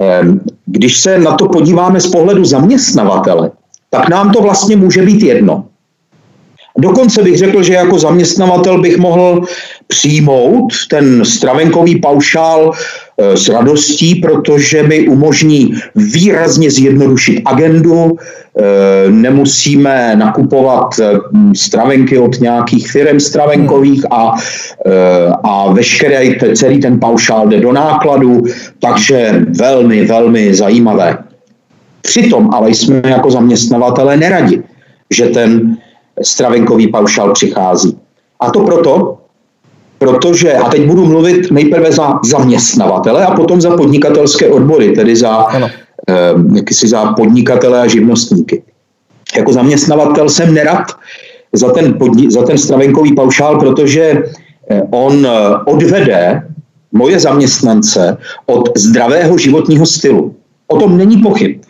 Eh, 0.00 0.22
když 0.66 1.00
se 1.00 1.18
na 1.18 1.34
to 1.34 1.48
podíváme 1.48 2.00
z 2.00 2.06
pohledu 2.06 2.44
zaměstnavatele, 2.44 3.50
tak 3.94 4.08
nám 4.08 4.32
to 4.32 4.40
vlastně 4.40 4.76
může 4.76 5.02
být 5.02 5.22
jedno. 5.22 5.64
Dokonce 6.78 7.22
bych 7.22 7.38
řekl, 7.38 7.62
že 7.62 7.74
jako 7.74 7.98
zaměstnavatel 7.98 8.80
bych 8.80 8.98
mohl 8.98 9.44
přijmout 9.86 10.72
ten 10.90 11.24
stravenkový 11.24 12.00
paušál 12.00 12.72
e, 12.72 13.36
s 13.36 13.48
radostí, 13.48 14.14
protože 14.14 14.82
mi 14.82 15.08
umožní 15.08 15.74
výrazně 15.94 16.70
zjednodušit 16.70 17.42
agendu, 17.44 18.16
e, 18.16 19.10
nemusíme 19.10 20.16
nakupovat 20.16 20.98
e, 20.98 21.12
stravenky 21.56 22.18
od 22.18 22.40
nějakých 22.40 22.90
firm 22.90 23.20
stravenkových 23.20 24.04
a, 24.10 24.34
a 25.44 25.72
veškerý 25.72 26.38
celý 26.54 26.80
ten 26.80 27.00
paušál 27.00 27.48
jde 27.48 27.60
do 27.60 27.72
nákladu, 27.72 28.42
takže 28.80 29.44
velmi, 29.58 30.06
velmi 30.06 30.54
zajímavé. 30.54 31.21
Přitom 32.02 32.50
ale 32.52 32.70
jsme 32.70 33.02
jako 33.04 33.30
zaměstnavatele 33.30 34.16
neradi, 34.16 34.62
že 35.10 35.26
ten 35.26 35.76
stravenkový 36.22 36.88
paušál 36.88 37.32
přichází. 37.32 37.98
A 38.40 38.50
to 38.50 38.60
proto, 38.60 39.18
Protože, 40.02 40.52
a 40.52 40.68
teď 40.68 40.86
budu 40.86 41.06
mluvit 41.06 41.50
nejprve 41.50 41.92
za 41.92 42.18
zaměstnavatele 42.24 43.26
a 43.26 43.34
potom 43.34 43.60
za 43.60 43.76
podnikatelské 43.76 44.48
odbory, 44.48 44.92
tedy 44.92 45.16
za, 45.16 45.46
eh, 46.08 46.74
za 46.86 47.12
podnikatele 47.12 47.80
a 47.80 47.86
živnostníky. 47.86 48.62
Jako 49.36 49.52
zaměstnavatel 49.52 50.28
jsem 50.28 50.54
nerad 50.54 50.84
za 51.52 51.72
ten, 51.72 51.92
podni- 51.92 52.30
za 52.30 52.42
ten 52.42 52.58
stravenkový 52.58 53.14
paušál, 53.14 53.58
protože 53.58 54.22
eh, 54.70 54.82
on 54.90 55.26
eh, 55.26 55.30
odvede 55.66 56.42
moje 56.92 57.20
zaměstnance 57.20 58.16
od 58.46 58.78
zdravého 58.78 59.38
životního 59.38 59.86
stylu. 59.86 60.34
O 60.66 60.78
tom 60.78 60.98
není 60.98 61.22
pochyb. 61.22 61.62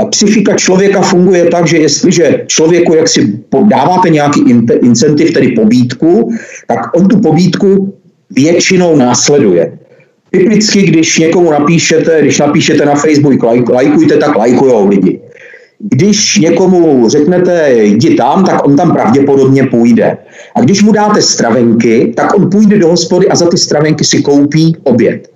A 0.00 0.04
psychika 0.04 0.54
člověka 0.54 1.00
funguje 1.00 1.44
tak, 1.44 1.66
že 1.66 1.76
jestliže 1.76 2.44
člověku 2.46 2.94
jak 2.94 3.08
si 3.08 3.38
dáváte 3.68 4.10
nějaký 4.10 4.40
incentiv, 4.82 5.30
tedy 5.30 5.48
pobídku, 5.48 6.30
tak 6.66 6.96
on 6.96 7.08
tu 7.08 7.20
pobídku 7.20 7.94
většinou 8.30 8.96
následuje. 8.96 9.78
Typicky, 10.30 10.82
když 10.82 11.18
někomu 11.18 11.50
napíšete, 11.50 12.22
když 12.22 12.38
napíšete 12.38 12.84
na 12.84 12.94
Facebook 12.94 13.42
like, 13.52 13.72
lajkujte, 13.72 14.16
tak 14.16 14.36
lajkujou 14.36 14.88
lidi. 14.88 15.20
Když 15.78 16.38
někomu 16.38 17.08
řeknete, 17.08 17.72
jdi 17.74 18.14
tam, 18.14 18.44
tak 18.44 18.66
on 18.66 18.76
tam 18.76 18.92
pravděpodobně 18.92 19.66
půjde. 19.66 20.16
A 20.54 20.60
když 20.60 20.82
mu 20.82 20.92
dáte 20.92 21.22
stravenky, 21.22 22.12
tak 22.16 22.36
on 22.36 22.50
půjde 22.50 22.78
do 22.78 22.88
hospody 22.88 23.28
a 23.28 23.36
za 23.36 23.48
ty 23.48 23.58
stravenky 23.58 24.04
si 24.04 24.22
koupí 24.22 24.76
oběd. 24.82 25.35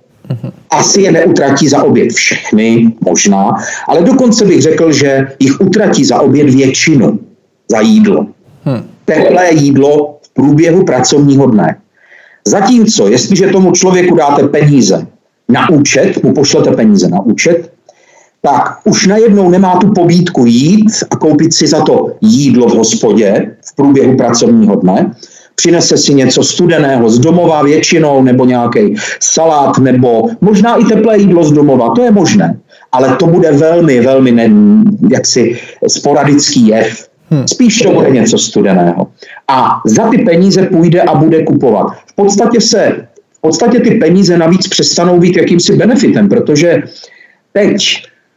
Asi 0.69 1.01
je 1.01 1.11
neutratí 1.11 1.67
za 1.67 1.83
oběd 1.83 2.11
všechny, 2.11 2.93
možná, 3.01 3.55
ale 3.87 4.01
dokonce 4.01 4.45
bych 4.45 4.61
řekl, 4.61 4.91
že 4.91 5.27
jich 5.39 5.61
utratí 5.61 6.05
za 6.05 6.21
oběd 6.21 6.49
většinu, 6.49 7.19
za 7.71 7.79
jídlo. 7.79 8.25
Hmm. 8.63 8.83
Teplé 9.05 9.53
jídlo 9.53 10.17
v 10.21 10.33
průběhu 10.33 10.83
pracovního 10.83 11.47
dne. 11.47 11.75
Zatímco, 12.47 13.07
jestliže 13.07 13.47
tomu 13.47 13.71
člověku 13.71 14.15
dáte 14.15 14.47
peníze 14.47 15.07
na 15.49 15.69
účet, 15.69 16.23
mu 16.23 16.33
pošlete 16.33 16.71
peníze 16.71 17.07
na 17.07 17.19
účet, 17.19 17.71
tak 18.41 18.79
už 18.83 19.07
najednou 19.07 19.49
nemá 19.49 19.75
tu 19.75 19.93
pobídku 19.93 20.45
jít 20.45 20.91
a 21.09 21.15
koupit 21.15 21.53
si 21.53 21.67
za 21.67 21.81
to 21.81 22.11
jídlo 22.21 22.67
v 22.67 22.77
hospodě 22.77 23.55
v 23.65 23.75
průběhu 23.75 24.17
pracovního 24.17 24.75
dne, 24.75 25.11
přinese 25.61 25.97
si 25.97 26.13
něco 26.13 26.43
studeného 26.43 27.09
z 27.09 27.19
domova 27.19 27.61
většinou, 27.61 28.23
nebo 28.23 28.45
nějaký 28.45 28.95
salát, 29.19 29.77
nebo 29.77 30.23
možná 30.41 30.75
i 30.75 30.83
teplé 30.83 31.17
jídlo 31.17 31.43
z 31.43 31.51
domova, 31.51 31.93
to 31.95 32.01
je 32.01 32.11
možné. 32.11 32.57
Ale 32.91 33.15
to 33.15 33.27
bude 33.27 33.51
velmi, 33.51 34.01
velmi 34.01 34.31
ne, 34.31 34.49
jaksi 35.11 35.59
sporadický 35.87 36.67
jev. 36.67 37.07
Hmm. 37.29 37.47
Spíš 37.47 37.81
to 37.81 37.91
bude 37.93 38.09
něco 38.09 38.37
studeného. 38.37 39.07
A 39.47 39.81
za 39.85 40.09
ty 40.09 40.17
peníze 40.17 40.65
půjde 40.65 41.01
a 41.01 41.15
bude 41.15 41.43
kupovat. 41.43 41.87
V 42.07 42.15
podstatě 42.15 42.61
se, 42.61 43.07
v 43.37 43.41
podstatě 43.41 43.79
ty 43.79 43.91
peníze 43.91 44.37
navíc 44.37 44.67
přestanou 44.67 45.19
být 45.19 45.37
jakýmsi 45.37 45.77
benefitem, 45.77 46.29
protože 46.29 46.83
teď 47.53 47.77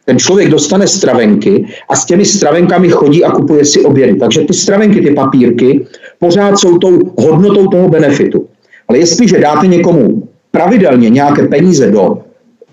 ten 0.04 0.18
člověk 0.18 0.48
dostane 0.50 0.86
stravenky 0.86 1.66
a 1.88 1.96
s 1.96 2.04
těmi 2.04 2.24
stravenkami 2.24 2.88
chodí 2.88 3.24
a 3.24 3.30
kupuje 3.30 3.64
si 3.64 3.84
obědy. 3.84 4.14
Takže 4.14 4.40
ty 4.40 4.54
stravenky, 4.54 5.00
ty 5.00 5.10
papírky, 5.10 5.86
pořád 6.18 6.58
jsou 6.58 6.78
tou 6.78 7.00
hodnotou 7.18 7.66
toho 7.66 7.88
benefitu. 7.88 8.46
Ale 8.88 8.98
jestliže 8.98 9.38
dáte 9.38 9.66
někomu 9.66 10.28
pravidelně 10.50 11.10
nějaké 11.10 11.48
peníze 11.48 11.90
do, 11.90 12.18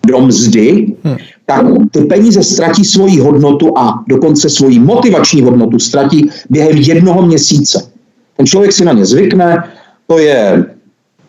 do 0.08 0.22
mzdy, 0.22 0.96
hmm. 1.04 1.18
tak 1.46 1.66
ty 1.92 2.00
peníze 2.02 2.44
ztratí 2.44 2.86
svoji 2.86 3.20
hodnotu 3.20 3.78
a 3.78 4.04
dokonce 4.08 4.50
svoji 4.50 4.80
motivační 4.80 5.42
hodnotu 5.42 5.80
ztratí 5.80 6.30
během 6.50 6.78
jednoho 6.78 7.22
měsíce. 7.22 7.92
Ten 8.38 8.46
člověk 8.46 8.72
si 8.72 8.86
na 8.86 8.94
ně 8.94 9.06
zvykne, 9.06 9.64
to 10.08 10.20
je 10.20 10.66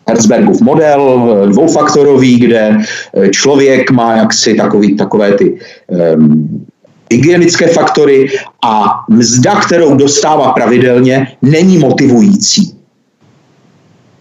Herzbergův 0.07 0.61
model, 0.61 1.21
dvoufaktorový, 1.51 2.39
kde 2.39 2.77
eh, 2.77 3.29
člověk 3.29 3.91
má 3.91 4.15
jaksi 4.17 4.53
takový, 4.53 4.95
takové 4.95 5.33
ty 5.33 5.59
um, 5.87 6.65
hygienické 7.11 7.67
faktory 7.67 8.27
a 8.65 9.03
mzda, 9.09 9.55
kterou 9.55 9.95
dostává 9.95 10.51
pravidelně, 10.51 11.27
není 11.41 11.77
motivující. 11.77 12.73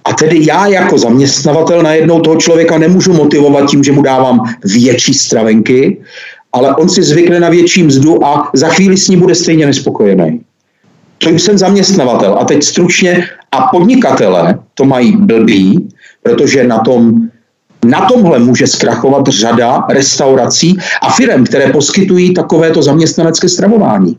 A 0.05 0.13
tedy 0.13 0.47
já 0.47 0.67
jako 0.67 0.99
zaměstnavatel 0.99 1.83
najednou 1.83 2.21
toho 2.21 2.37
člověka 2.37 2.79
nemůžu 2.79 3.13
motivovat 3.13 3.71
tím, 3.71 3.85
že 3.85 3.93
mu 3.93 4.03
dávám 4.03 4.41
větší 4.65 5.15
stravenky, 5.15 6.03
ale 6.53 6.75
on 6.75 6.89
si 6.89 7.03
zvykne 7.03 7.41
na 7.41 7.49
větší 7.49 7.83
mzdu 7.83 8.25
a 8.25 8.51
za 8.55 8.69
chvíli 8.69 8.97
s 8.97 9.09
ní 9.09 9.17
bude 9.17 9.35
stejně 9.35 9.67
nespokojený. 9.67 10.41
To 11.19 11.29
jsem 11.29 11.59
zaměstnavatel. 11.59 12.37
A 12.39 12.45
teď 12.45 12.63
stručně, 12.63 13.25
a 13.53 13.63
podnikatele 13.63 14.59
to 14.75 14.85
mají 14.85 15.17
blbý, 15.17 15.89
protože 16.23 16.65
na 16.65 16.79
tom 16.79 17.29
na 17.85 18.01
tomhle 18.01 18.39
může 18.39 18.67
zkrachovat 18.67 19.27
řada 19.29 19.87
restaurací 19.91 20.79
a 21.03 21.11
firm, 21.11 21.45
které 21.45 21.73
poskytují 21.73 22.35
takovéto 22.35 22.83
zaměstnanecké 22.83 23.49
stravování. 23.49 24.17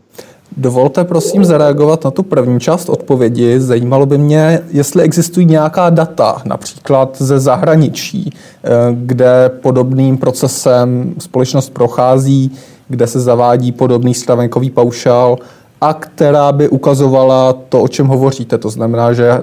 Dovolte 0.58 1.04
prosím 1.04 1.46
zareagovat 1.46 2.04
na 2.04 2.12
tu 2.12 2.24
první 2.24 2.60
část 2.60 2.89
odpovědi. 2.89 3.60
Zajímalo 3.60 4.06
by 4.06 4.17
mě, 4.17 4.60
jestli 4.72 5.04
existují 5.04 5.46
nějaká 5.46 5.89
data, 5.89 6.41
například 6.46 7.15
ze 7.22 7.39
zahraničí, 7.39 8.30
eh, 8.34 8.69
kde 8.91 9.52
podobným 9.62 10.17
procesem 10.17 11.13
společnost 11.19 11.69
prochází, 11.69 12.52
kde 12.89 13.08
se 13.08 13.19
zavádí 13.19 13.72
podobný 13.72 14.13
stravenkový 14.13 14.69
paušál 14.69 15.38
a 15.84 15.93
která 15.93 16.52
by 16.52 16.69
ukazovala 16.69 17.54
to, 17.54 17.82
o 17.82 17.88
čem 17.88 18.08
hovoříte. 18.08 18.58
To 18.58 18.69
znamená, 18.69 19.13
že 19.13 19.41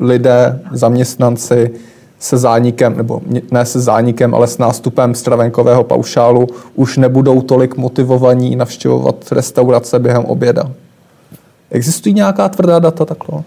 lidé, 0.00 0.60
zaměstnanci 0.72 1.70
se 2.18 2.38
zánikem, 2.38 2.96
nebo 2.96 3.20
ne 3.50 3.66
se 3.66 3.80
zánikem, 3.80 4.34
ale 4.34 4.46
s 4.46 4.58
nástupem 4.58 5.14
stravenkového 5.14 5.84
paušálu 5.84 6.46
už 6.74 6.96
nebudou 6.96 7.42
tolik 7.42 7.76
motivovaní 7.76 8.56
navštěvovat 8.56 9.32
restaurace 9.32 9.98
během 9.98 10.24
oběda. 10.24 10.70
Existují 11.70 12.14
nějaká 12.14 12.48
tvrdá 12.48 12.78
data 12.78 13.04
takhle? 13.04 13.42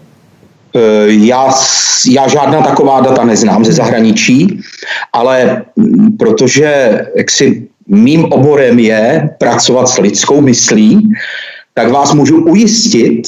Já, 1.06 1.50
já 2.10 2.28
žádná 2.28 2.62
taková 2.62 3.00
data 3.00 3.24
neznám 3.24 3.64
ze 3.64 3.72
zahraničí, 3.72 4.60
ale 5.12 5.62
protože 6.18 7.00
jaksi 7.16 7.68
mým 7.88 8.24
oborem 8.24 8.78
je 8.78 9.30
pracovat 9.38 9.88
s 9.88 9.98
lidskou 9.98 10.40
myslí, 10.40 11.08
tak 11.78 11.92
vás 11.92 12.14
můžu 12.14 12.44
ujistit, 12.44 13.22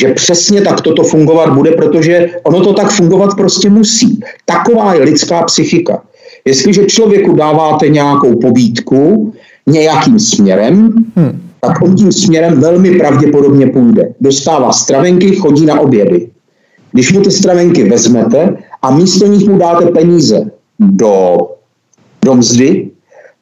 že 0.00 0.08
přesně 0.08 0.60
tak 0.60 0.80
toto 0.80 1.02
fungovat 1.02 1.52
bude, 1.52 1.70
protože 1.70 2.30
ono 2.42 2.60
to 2.60 2.72
tak 2.72 2.92
fungovat 2.92 3.36
prostě 3.36 3.70
musí. 3.70 4.20
Taková 4.44 4.94
je 4.94 5.02
lidská 5.02 5.42
psychika. 5.42 6.02
Jestliže 6.44 6.84
člověku 6.84 7.32
dáváte 7.32 7.88
nějakou 7.88 8.36
pobídku 8.36 9.32
nějakým 9.66 10.18
směrem, 10.18 10.92
hmm. 11.16 11.40
tak 11.60 11.82
on 11.82 11.94
tím 11.94 12.12
směrem 12.12 12.60
velmi 12.60 12.90
pravděpodobně 12.90 13.66
půjde. 13.66 14.14
Dostává 14.20 14.72
stravenky, 14.72 15.36
chodí 15.36 15.66
na 15.66 15.80
obědy. 15.80 16.28
Když 16.92 17.12
mu 17.12 17.20
ty 17.20 17.30
stravenky 17.30 17.88
vezmete 17.88 18.56
a 18.82 18.90
místo 18.90 19.26
nich 19.26 19.48
mu 19.48 19.58
dáte 19.58 19.86
peníze 19.86 20.50
do, 20.80 21.36
do 22.24 22.34
mzdy, 22.34 22.90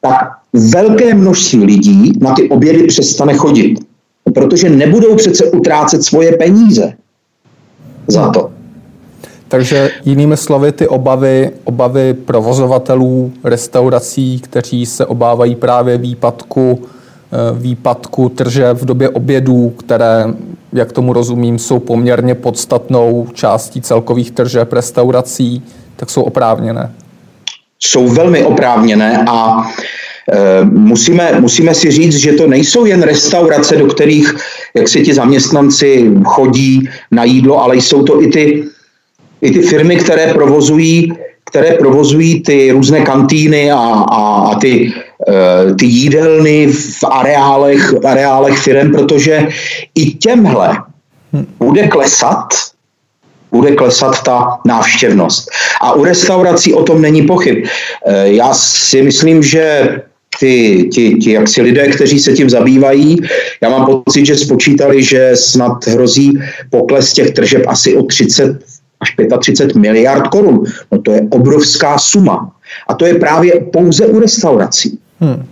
tak 0.01 0.29
velké 0.53 1.13
množství 1.13 1.63
lidí 1.63 2.11
na 2.19 2.33
ty 2.33 2.49
obědy 2.49 2.83
přestane 2.83 3.33
chodit 3.33 3.90
protože 4.33 4.69
nebudou 4.69 5.15
přece 5.15 5.45
utrácet 5.45 6.03
svoje 6.03 6.31
peníze 6.37 6.93
za 8.07 8.29
to. 8.29 8.51
Takže 9.47 9.91
jinými 10.05 10.37
slovy, 10.37 10.71
ty 10.71 10.87
obavy, 10.87 11.51
obavy 11.63 12.13
provozovatelů 12.13 13.31
restaurací, 13.43 14.39
kteří 14.39 14.85
se 14.85 15.05
obávají 15.05 15.55
právě 15.55 15.97
výpadku, 15.97 16.79
eh, 16.81 17.59
výpadku 17.59 18.29
tržeb 18.29 18.77
v 18.77 18.85
době 18.85 19.09
obědů, 19.09 19.69
které, 19.69 20.25
jak 20.73 20.91
tomu 20.91 21.13
rozumím, 21.13 21.59
jsou 21.59 21.79
poměrně 21.79 22.35
podstatnou 22.35 23.27
částí 23.33 23.81
celkových 23.81 24.31
tržeb 24.31 24.73
restaurací, 24.73 25.63
tak 25.95 26.09
jsou 26.09 26.21
oprávněné. 26.21 26.93
Jsou 27.79 28.07
velmi 28.07 28.43
oprávněné 28.43 29.25
a 29.29 29.63
musíme, 30.63 31.39
musíme 31.39 31.73
si 31.73 31.91
říct, 31.91 32.15
že 32.15 32.31
to 32.31 32.47
nejsou 32.47 32.85
jen 32.85 33.01
restaurace, 33.03 33.75
do 33.75 33.85
kterých 33.85 34.35
jak 34.75 34.87
si 34.87 35.01
ti 35.01 35.13
zaměstnanci 35.13 36.11
chodí 36.25 36.89
na 37.11 37.23
jídlo, 37.23 37.63
ale 37.63 37.75
jsou 37.77 38.03
to 38.03 38.21
i 38.23 38.27
ty, 38.27 38.63
i 39.41 39.51
ty 39.51 39.61
firmy, 39.61 39.95
které 39.95 40.33
provozují, 40.33 41.13
které 41.49 41.73
provozují 41.73 42.43
ty 42.43 42.71
různé 42.71 43.01
kantýny 43.01 43.71
a, 43.71 43.77
a, 43.77 44.21
a 44.51 44.59
ty, 44.59 44.93
eh, 45.29 45.73
ty 45.75 45.85
jídelny 45.85 46.67
v 46.67 47.03
areálech, 47.11 47.91
v 47.91 48.07
areálech 48.07 48.57
firm, 48.57 48.91
protože 48.91 49.47
i 49.95 50.11
těmhle 50.11 50.77
bude 51.59 51.87
klesat 51.87 52.47
bude 53.51 53.75
klesat 53.75 54.23
ta 54.23 54.59
návštěvnost. 54.65 55.51
A 55.81 55.93
u 55.93 56.03
restaurací 56.03 56.73
o 56.73 56.83
tom 56.83 57.01
není 57.01 57.21
pochyb. 57.27 57.65
Eh, 58.07 58.27
já 58.27 58.53
si 58.53 59.01
myslím, 59.01 59.43
že 59.43 59.99
ty, 60.41 60.89
ti, 60.93 61.15
ti 61.15 61.31
jaksi 61.31 61.61
lidé, 61.61 61.87
kteří 61.87 62.19
se 62.19 62.33
tím 62.33 62.49
zabývají. 62.49 63.17
Já 63.61 63.69
mám 63.69 63.85
pocit, 63.85 64.25
že 64.25 64.35
spočítali, 64.35 65.03
že 65.03 65.31
snad 65.35 65.87
hrozí 65.87 66.39
pokles 66.69 67.13
těch 67.13 67.31
tržeb 67.31 67.61
asi 67.67 67.97
o 67.97 68.03
30 68.03 68.59
až 68.99 69.15
35 69.39 69.75
miliard 69.75 70.27
korun. 70.27 70.63
No 70.91 71.01
to 71.01 71.11
je 71.11 71.21
obrovská 71.29 71.97
suma. 71.97 72.51
A 72.87 72.93
to 72.93 73.05
je 73.05 73.13
právě 73.13 73.53
pouze 73.73 74.05
u 74.05 74.19
restaurací. 74.19 74.99
Hmm. 75.19 75.45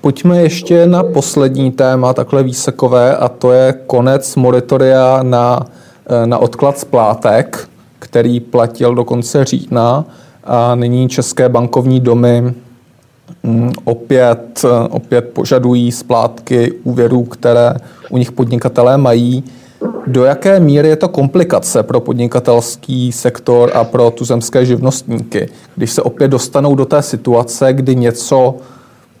Pojďme 0.00 0.42
ještě 0.42 0.86
na 0.86 1.02
poslední 1.02 1.72
téma, 1.72 2.14
takhle 2.14 2.42
výsekové, 2.42 3.16
a 3.16 3.28
to 3.28 3.52
je 3.52 3.74
konec 3.86 4.36
moratoria 4.36 5.22
na, 5.22 5.66
eh, 6.06 6.26
na 6.26 6.38
odklad 6.38 6.78
splátek, 6.78 7.68
který 7.98 8.40
platil 8.40 8.94
do 8.94 9.04
konce 9.04 9.44
října 9.44 10.04
a 10.44 10.74
nyní 10.74 11.08
české 11.08 11.48
bankovní 11.48 12.00
domy 12.00 12.54
opět, 13.84 14.64
eh, 14.64 14.88
opět 14.88 15.22
požadují 15.22 15.92
splátky 15.92 16.72
úvěrů, 16.84 17.24
které 17.24 17.74
u 18.10 18.18
nich 18.18 18.32
podnikatelé 18.32 18.98
mají. 18.98 19.44
Do 20.06 20.24
jaké 20.24 20.60
míry 20.60 20.88
je 20.88 20.96
to 20.96 21.08
komplikace 21.08 21.82
pro 21.82 22.00
podnikatelský 22.00 23.12
sektor 23.12 23.70
a 23.74 23.84
pro 23.84 24.10
tuzemské 24.10 24.66
živnostníky, 24.66 25.48
když 25.76 25.90
se 25.90 26.02
opět 26.02 26.28
dostanou 26.28 26.74
do 26.74 26.84
té 26.84 27.02
situace, 27.02 27.72
kdy 27.72 27.96
něco 27.96 28.54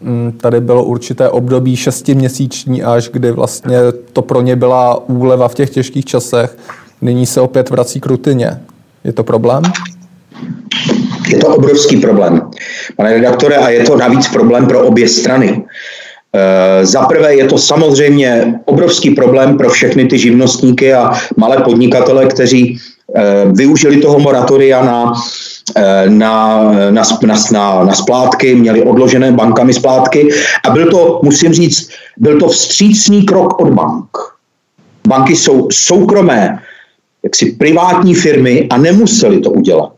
Mm, 0.00 0.32
tady 0.32 0.60
bylo 0.60 0.84
určité 0.84 1.28
období 1.28 1.76
šestiměsíční 1.76 2.82
až, 2.82 3.08
kdy 3.08 3.30
vlastně 3.30 3.78
to 4.12 4.22
pro 4.22 4.42
ně 4.42 4.56
byla 4.56 5.08
úleva 5.08 5.48
v 5.48 5.54
těch 5.54 5.70
těžkých 5.70 6.04
časech. 6.04 6.56
Nyní 7.00 7.26
se 7.26 7.40
opět 7.40 7.70
vrací 7.70 8.00
k 8.00 8.06
rutině. 8.06 8.60
Je 9.04 9.12
to 9.12 9.24
problém? 9.24 9.62
Je 11.28 11.38
to 11.38 11.46
obrovský 11.46 11.96
problém, 11.96 12.42
pane 12.96 13.12
redaktore, 13.12 13.56
a 13.56 13.68
je 13.68 13.84
to 13.84 13.96
navíc 13.96 14.28
problém 14.28 14.66
pro 14.66 14.86
obě 14.86 15.08
strany. 15.08 15.64
E, 16.32 16.86
za 16.86 17.02
prvé 17.02 17.34
je 17.34 17.44
to 17.44 17.58
samozřejmě 17.58 18.60
obrovský 18.64 19.10
problém 19.10 19.56
pro 19.56 19.70
všechny 19.70 20.06
ty 20.06 20.18
živnostníky 20.18 20.94
a 20.94 21.12
malé 21.36 21.56
podnikatele, 21.56 22.26
kteří 22.26 22.62
e, 22.68 22.78
využili 23.52 23.96
toho 23.96 24.18
moratoria 24.18 24.84
na 24.84 25.12
Eh, 25.76 26.10
na, 26.10 26.62
na, 26.90 27.02
na, 27.22 27.34
na, 27.52 27.84
na 27.84 27.92
splátky, 27.92 28.54
měli 28.54 28.82
odložené 28.82 29.32
bankami 29.32 29.74
splátky 29.74 30.28
a 30.64 30.70
byl 30.70 30.90
to, 30.90 31.20
musím 31.22 31.52
říct, 31.52 31.90
byl 32.16 32.40
to 32.40 32.48
vstřícný 32.48 33.22
krok 33.22 33.60
od 33.60 33.68
bank. 33.68 34.08
Banky 35.08 35.36
jsou 35.36 35.68
soukromé, 35.72 36.62
jaksi 37.22 37.46
privátní 37.46 38.14
firmy 38.14 38.66
a 38.70 38.76
nemuseli 38.78 39.40
to 39.40 39.50
udělat. 39.50 39.92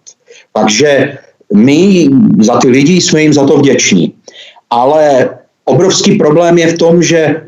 Takže 0.53 1.19
my 1.55 2.09
za 2.39 2.59
ty 2.59 2.69
lidi 2.69 3.01
jsme 3.01 3.23
jim 3.23 3.33
za 3.33 3.47
to 3.47 3.57
vděční. 3.57 4.15
Ale 4.71 5.31
obrovský 5.65 6.19
problém 6.19 6.59
je 6.59 6.67
v 6.67 6.79
tom, 6.79 7.03
že 7.03 7.43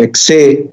jaksi 0.00 0.68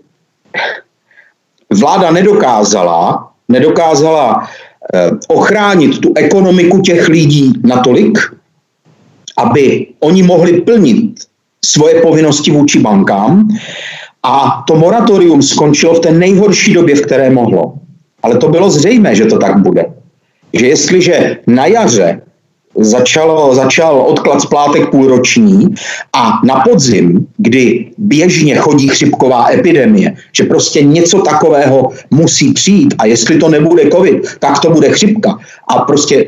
vláda 1.70 2.12
nedokázala, 2.12 3.32
nedokázala 3.49 4.47
Eh, 4.93 5.12
ochránit 5.28 5.99
tu 5.99 6.14
ekonomiku 6.16 6.82
těch 6.82 7.08
lidí 7.08 7.54
natolik, 7.64 8.18
aby 9.38 9.88
oni 9.99 10.24
mohli 10.24 10.62
plnit 10.62 11.16
svoje 11.66 12.02
povinnosti 12.02 12.52
vůči 12.52 12.80
bankám 12.80 13.47
a 14.24 14.64
to 14.68 14.76
moratorium 14.76 15.41
skončilo 15.41 15.93
v 15.93 15.99
té 15.99 16.12
nejhorší 16.12 16.74
době, 16.74 16.95
v 16.95 17.02
které 17.02 17.30
mohlo. 17.30 17.74
Ale 18.24 18.38
to 18.38 18.49
bylo 18.49 18.70
zřejmé, 18.70 19.16
že 19.16 19.26
to 19.26 19.38
tak 19.38 19.58
bude. 19.58 19.86
Že 20.54 20.68
jestliže 20.68 21.38
na 21.47 21.66
jaře 21.66 22.22
začalo, 22.76 23.56
začal 23.56 24.02
odklad 24.02 24.41
splátek 24.41 24.89
půlroční 24.89 25.76
a 26.14 26.39
na 26.45 26.56
podzim, 26.56 27.28
kdy 27.38 27.91
běžně 27.97 28.56
chodí 28.56 28.88
chřipková 28.88 29.52
epidemie, 29.52 30.16
že 30.32 30.43
prostě 30.43 30.84
něco 30.84 31.22
takového 31.22 31.89
musí 32.12 32.54
přijít 32.54 32.93
a 32.97 33.06
jestli 33.06 33.38
to 33.38 33.49
nebude 33.49 33.89
covid, 33.91 34.24
tak 34.39 34.60
to 34.60 34.72
bude 34.72 34.89
chřipka 34.89 35.38
a 35.68 35.80
prostě 35.80 36.28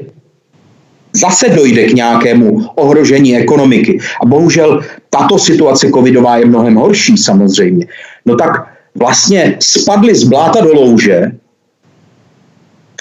zase 1.13 1.49
dojde 1.49 1.85
k 1.85 1.93
nějakému 1.93 2.65
ohrožení 2.75 3.37
ekonomiky. 3.37 3.99
A 4.21 4.25
bohužel 4.25 4.81
tato 5.09 5.39
situace 5.39 5.89
covidová 5.89 6.37
je 6.37 6.45
mnohem 6.45 6.75
horší 6.75 7.17
samozřejmě. 7.17 7.87
No 8.25 8.35
tak 8.35 8.51
vlastně 8.95 9.57
spadli 9.59 10.15
z 10.15 10.23
bláta 10.23 10.61
do 10.61 10.73
louže, 10.73 11.31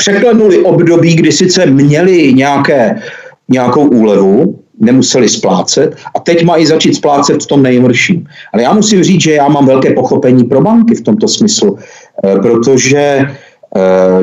překlenuli 0.02 0.58
období, 0.58 1.14
kdy 1.14 1.32
sice 1.32 1.66
měli 1.66 2.34
nějaké 2.34 3.02
nějakou 3.48 3.86
úlevu, 3.86 4.58
nemuseli 4.80 5.28
splácet 5.28 5.94
a 6.16 6.20
teď 6.20 6.44
mají 6.44 6.66
začít 6.66 6.94
splácet 6.94 7.42
v 7.42 7.46
tom 7.46 7.62
nejhorším. 7.62 8.26
Ale 8.52 8.62
já 8.62 8.72
musím 8.72 9.04
říct, 9.04 9.20
že 9.20 9.32
já 9.32 9.48
mám 9.48 9.66
velké 9.66 9.94
pochopení 9.94 10.44
pro 10.44 10.60
banky 10.60 10.94
v 10.94 11.00
tomto 11.00 11.28
smyslu, 11.28 11.78
eh, 11.78 12.34
protože 12.42 12.98
eh, 12.98 13.30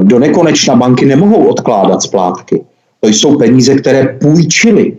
do 0.04 0.20
nekonečna 0.20 0.76
banky 0.76 1.06
nemohou 1.06 1.48
odkládat 1.48 2.02
splátky. 2.02 2.62
To 3.00 3.08
jsou 3.08 3.38
peníze, 3.38 3.76
které 3.76 4.20
půjčili. 4.22 4.98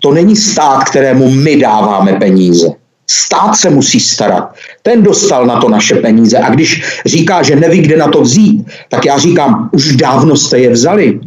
To 0.00 0.12
není 0.12 0.36
stát, 0.36 0.84
kterému 0.84 1.30
my 1.30 1.56
dáváme 1.56 2.12
peníze. 2.12 2.68
Stát 3.10 3.56
se 3.56 3.70
musí 3.70 4.00
starat. 4.00 4.54
Ten 4.82 5.02
dostal 5.02 5.46
na 5.46 5.60
to 5.60 5.68
naše 5.68 5.94
peníze 5.94 6.38
a 6.38 6.50
když 6.50 6.82
říká, 7.06 7.42
že 7.42 7.56
neví, 7.56 7.80
kde 7.80 7.96
na 7.96 8.08
to 8.08 8.20
vzít, 8.22 8.66
tak 8.88 9.06
já 9.06 9.18
říkám, 9.18 9.70
už 9.72 9.96
dávno 9.96 10.36
jste 10.36 10.58
je 10.58 10.70
vzali, 10.70 11.20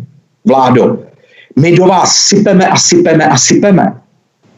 vládo 0.46 1.00
my 1.60 1.72
do 1.72 1.86
vás 1.86 2.16
sypeme 2.16 2.68
a 2.68 2.78
sypeme 2.78 3.26
a 3.26 3.38
sypeme, 3.38 3.94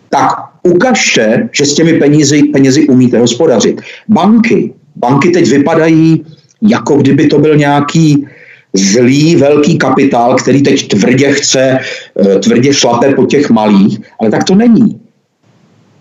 tak 0.09 0.29
ukažte, 0.63 1.49
že 1.51 1.65
s 1.65 1.73
těmi 1.73 1.93
penízi, 1.93 2.43
penězi 2.43 2.87
umíte 2.87 3.19
hospodařit. 3.19 3.81
Banky, 4.07 4.73
banky 4.95 5.29
teď 5.29 5.49
vypadají, 5.49 6.25
jako 6.61 6.95
kdyby 6.97 7.27
to 7.27 7.39
byl 7.39 7.55
nějaký 7.55 8.27
zlý 8.73 9.35
velký 9.35 9.77
kapitál, 9.77 10.35
který 10.35 10.63
teď 10.63 10.87
tvrdě 10.87 11.33
chce, 11.33 11.79
eh, 12.25 12.39
tvrdě 12.39 12.73
šlape 12.73 13.13
po 13.13 13.25
těch 13.25 13.49
malých, 13.49 13.99
ale 14.19 14.29
tak 14.31 14.43
to 14.43 14.55
není. 14.55 14.99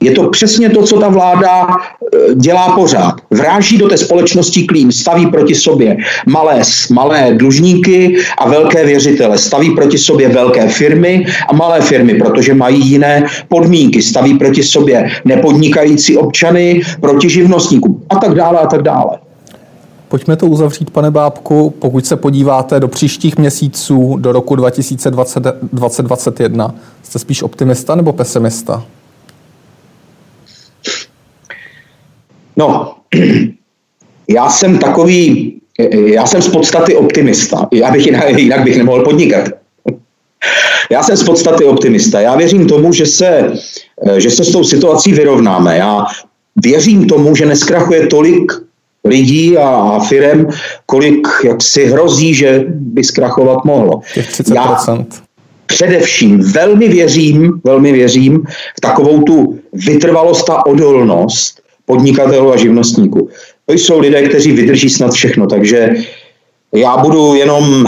Je 0.02 0.10
to 0.10 0.28
přesně 0.28 0.70
to, 0.70 0.82
co 0.82 1.00
ta 1.00 1.08
vláda 1.08 1.66
e, 1.66 2.34
dělá 2.34 2.68
pořád. 2.68 3.14
Vráží 3.30 3.78
do 3.78 3.88
té 3.88 3.98
společnosti 3.98 4.62
klím, 4.62 4.92
staví 4.92 5.26
proti 5.26 5.54
sobě 5.54 5.96
malé, 6.26 6.62
malé 6.90 7.34
dlužníky 7.34 8.16
a 8.38 8.48
velké 8.48 8.86
věřitele. 8.86 9.38
Staví 9.38 9.70
proti 9.70 9.98
sobě 9.98 10.28
velké 10.28 10.68
firmy 10.68 11.26
a 11.48 11.54
malé 11.54 11.80
firmy, 11.80 12.14
protože 12.14 12.54
mají 12.54 12.88
jiné 12.88 13.26
podmínky. 13.48 14.02
Staví 14.02 14.38
proti 14.38 14.62
sobě 14.62 15.10
nepodnikající 15.24 16.16
občany 16.16 16.82
proti 17.00 17.30
živnostníkům 17.30 18.02
a 18.10 18.16
tak 18.16 18.34
dále 18.34 18.58
a 18.58 18.66
tak 18.66 18.82
dále. 18.82 19.18
Pojďme 20.12 20.36
to 20.36 20.46
uzavřít, 20.46 20.90
pane 20.90 21.10
Bábku. 21.10 21.74
Pokud 21.78 22.06
se 22.06 22.16
podíváte 22.16 22.80
do 22.80 22.88
příštích 22.88 23.38
měsíců, 23.38 24.16
do 24.20 24.32
roku 24.32 24.56
2020-2021, 24.56 26.72
jste 27.02 27.18
spíš 27.18 27.42
optimista 27.42 27.94
nebo 27.94 28.12
pesimista? 28.12 28.84
No, 32.56 32.94
já 34.28 34.50
jsem 34.50 34.78
takový, 34.78 35.54
já 36.04 36.26
jsem 36.26 36.42
z 36.42 36.48
podstaty 36.48 36.96
optimista. 36.96 37.68
Já 37.72 37.90
bych 37.90 38.06
jinak, 38.06 38.24
jinak 38.38 38.64
bych 38.64 38.76
nemohl 38.76 39.04
podnikat. 39.04 39.48
Já 40.90 41.02
jsem 41.02 41.16
z 41.16 41.24
podstaty 41.24 41.64
optimista. 41.64 42.20
Já 42.20 42.36
věřím 42.36 42.66
tomu, 42.66 42.92
že 42.92 43.06
se, 43.06 43.52
že 44.16 44.30
se 44.30 44.44
s 44.44 44.52
tou 44.52 44.64
situací 44.64 45.12
vyrovnáme. 45.12 45.78
Já 45.78 46.04
věřím 46.56 47.06
tomu, 47.06 47.36
že 47.36 47.46
neskrachuje 47.46 48.06
tolik 48.06 48.52
lidí 49.04 49.58
a 49.58 49.98
firem, 50.08 50.48
kolik 50.86 51.28
jak 51.44 51.62
si 51.62 51.86
hrozí, 51.86 52.34
že 52.34 52.64
by 52.68 53.04
zkrachovat 53.04 53.64
mohlo. 53.64 54.00
Těch 54.14 54.30
30%. 54.30 54.54
Já 54.54 55.22
především 55.66 56.52
velmi 56.52 56.88
věřím, 56.88 57.60
velmi 57.64 57.92
věřím 57.92 58.44
v 58.76 58.80
takovou 58.80 59.22
tu 59.22 59.58
vytrvalost 59.72 60.50
a 60.50 60.66
odolnost, 60.66 61.61
podnikatelů 61.86 62.52
a 62.52 62.56
živnostníků. 62.56 63.28
To 63.66 63.72
jsou 63.72 63.98
lidé, 64.00 64.22
kteří 64.22 64.52
vydrží 64.52 64.90
snad 64.90 65.12
všechno, 65.12 65.46
takže 65.46 65.90
já 66.72 66.96
budu 66.96 67.34
jenom 67.34 67.86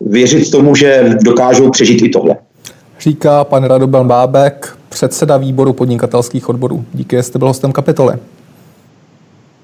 věřit 0.00 0.50
tomu, 0.50 0.74
že 0.74 1.16
dokážou 1.24 1.70
přežít 1.70 2.02
i 2.02 2.08
tohle. 2.08 2.36
Říká 3.00 3.44
pan 3.44 3.64
Radoben 3.64 4.06
Bábek, 4.06 4.76
předseda 4.88 5.36
výboru 5.36 5.72
podnikatelských 5.72 6.48
odborů. 6.48 6.84
Díky, 6.94 7.16
že 7.16 7.22
jste 7.22 7.38
byl 7.38 7.48
hostem 7.48 7.72
kapitoly. 7.72 8.14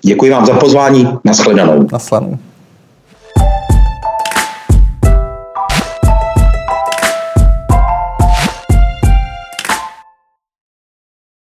Děkuji 0.02 0.30
vám 0.30 0.46
za 0.46 0.54
pozvání. 0.54 1.08
Naschledanou. 1.24 1.86
Naschledanou. 1.92 2.38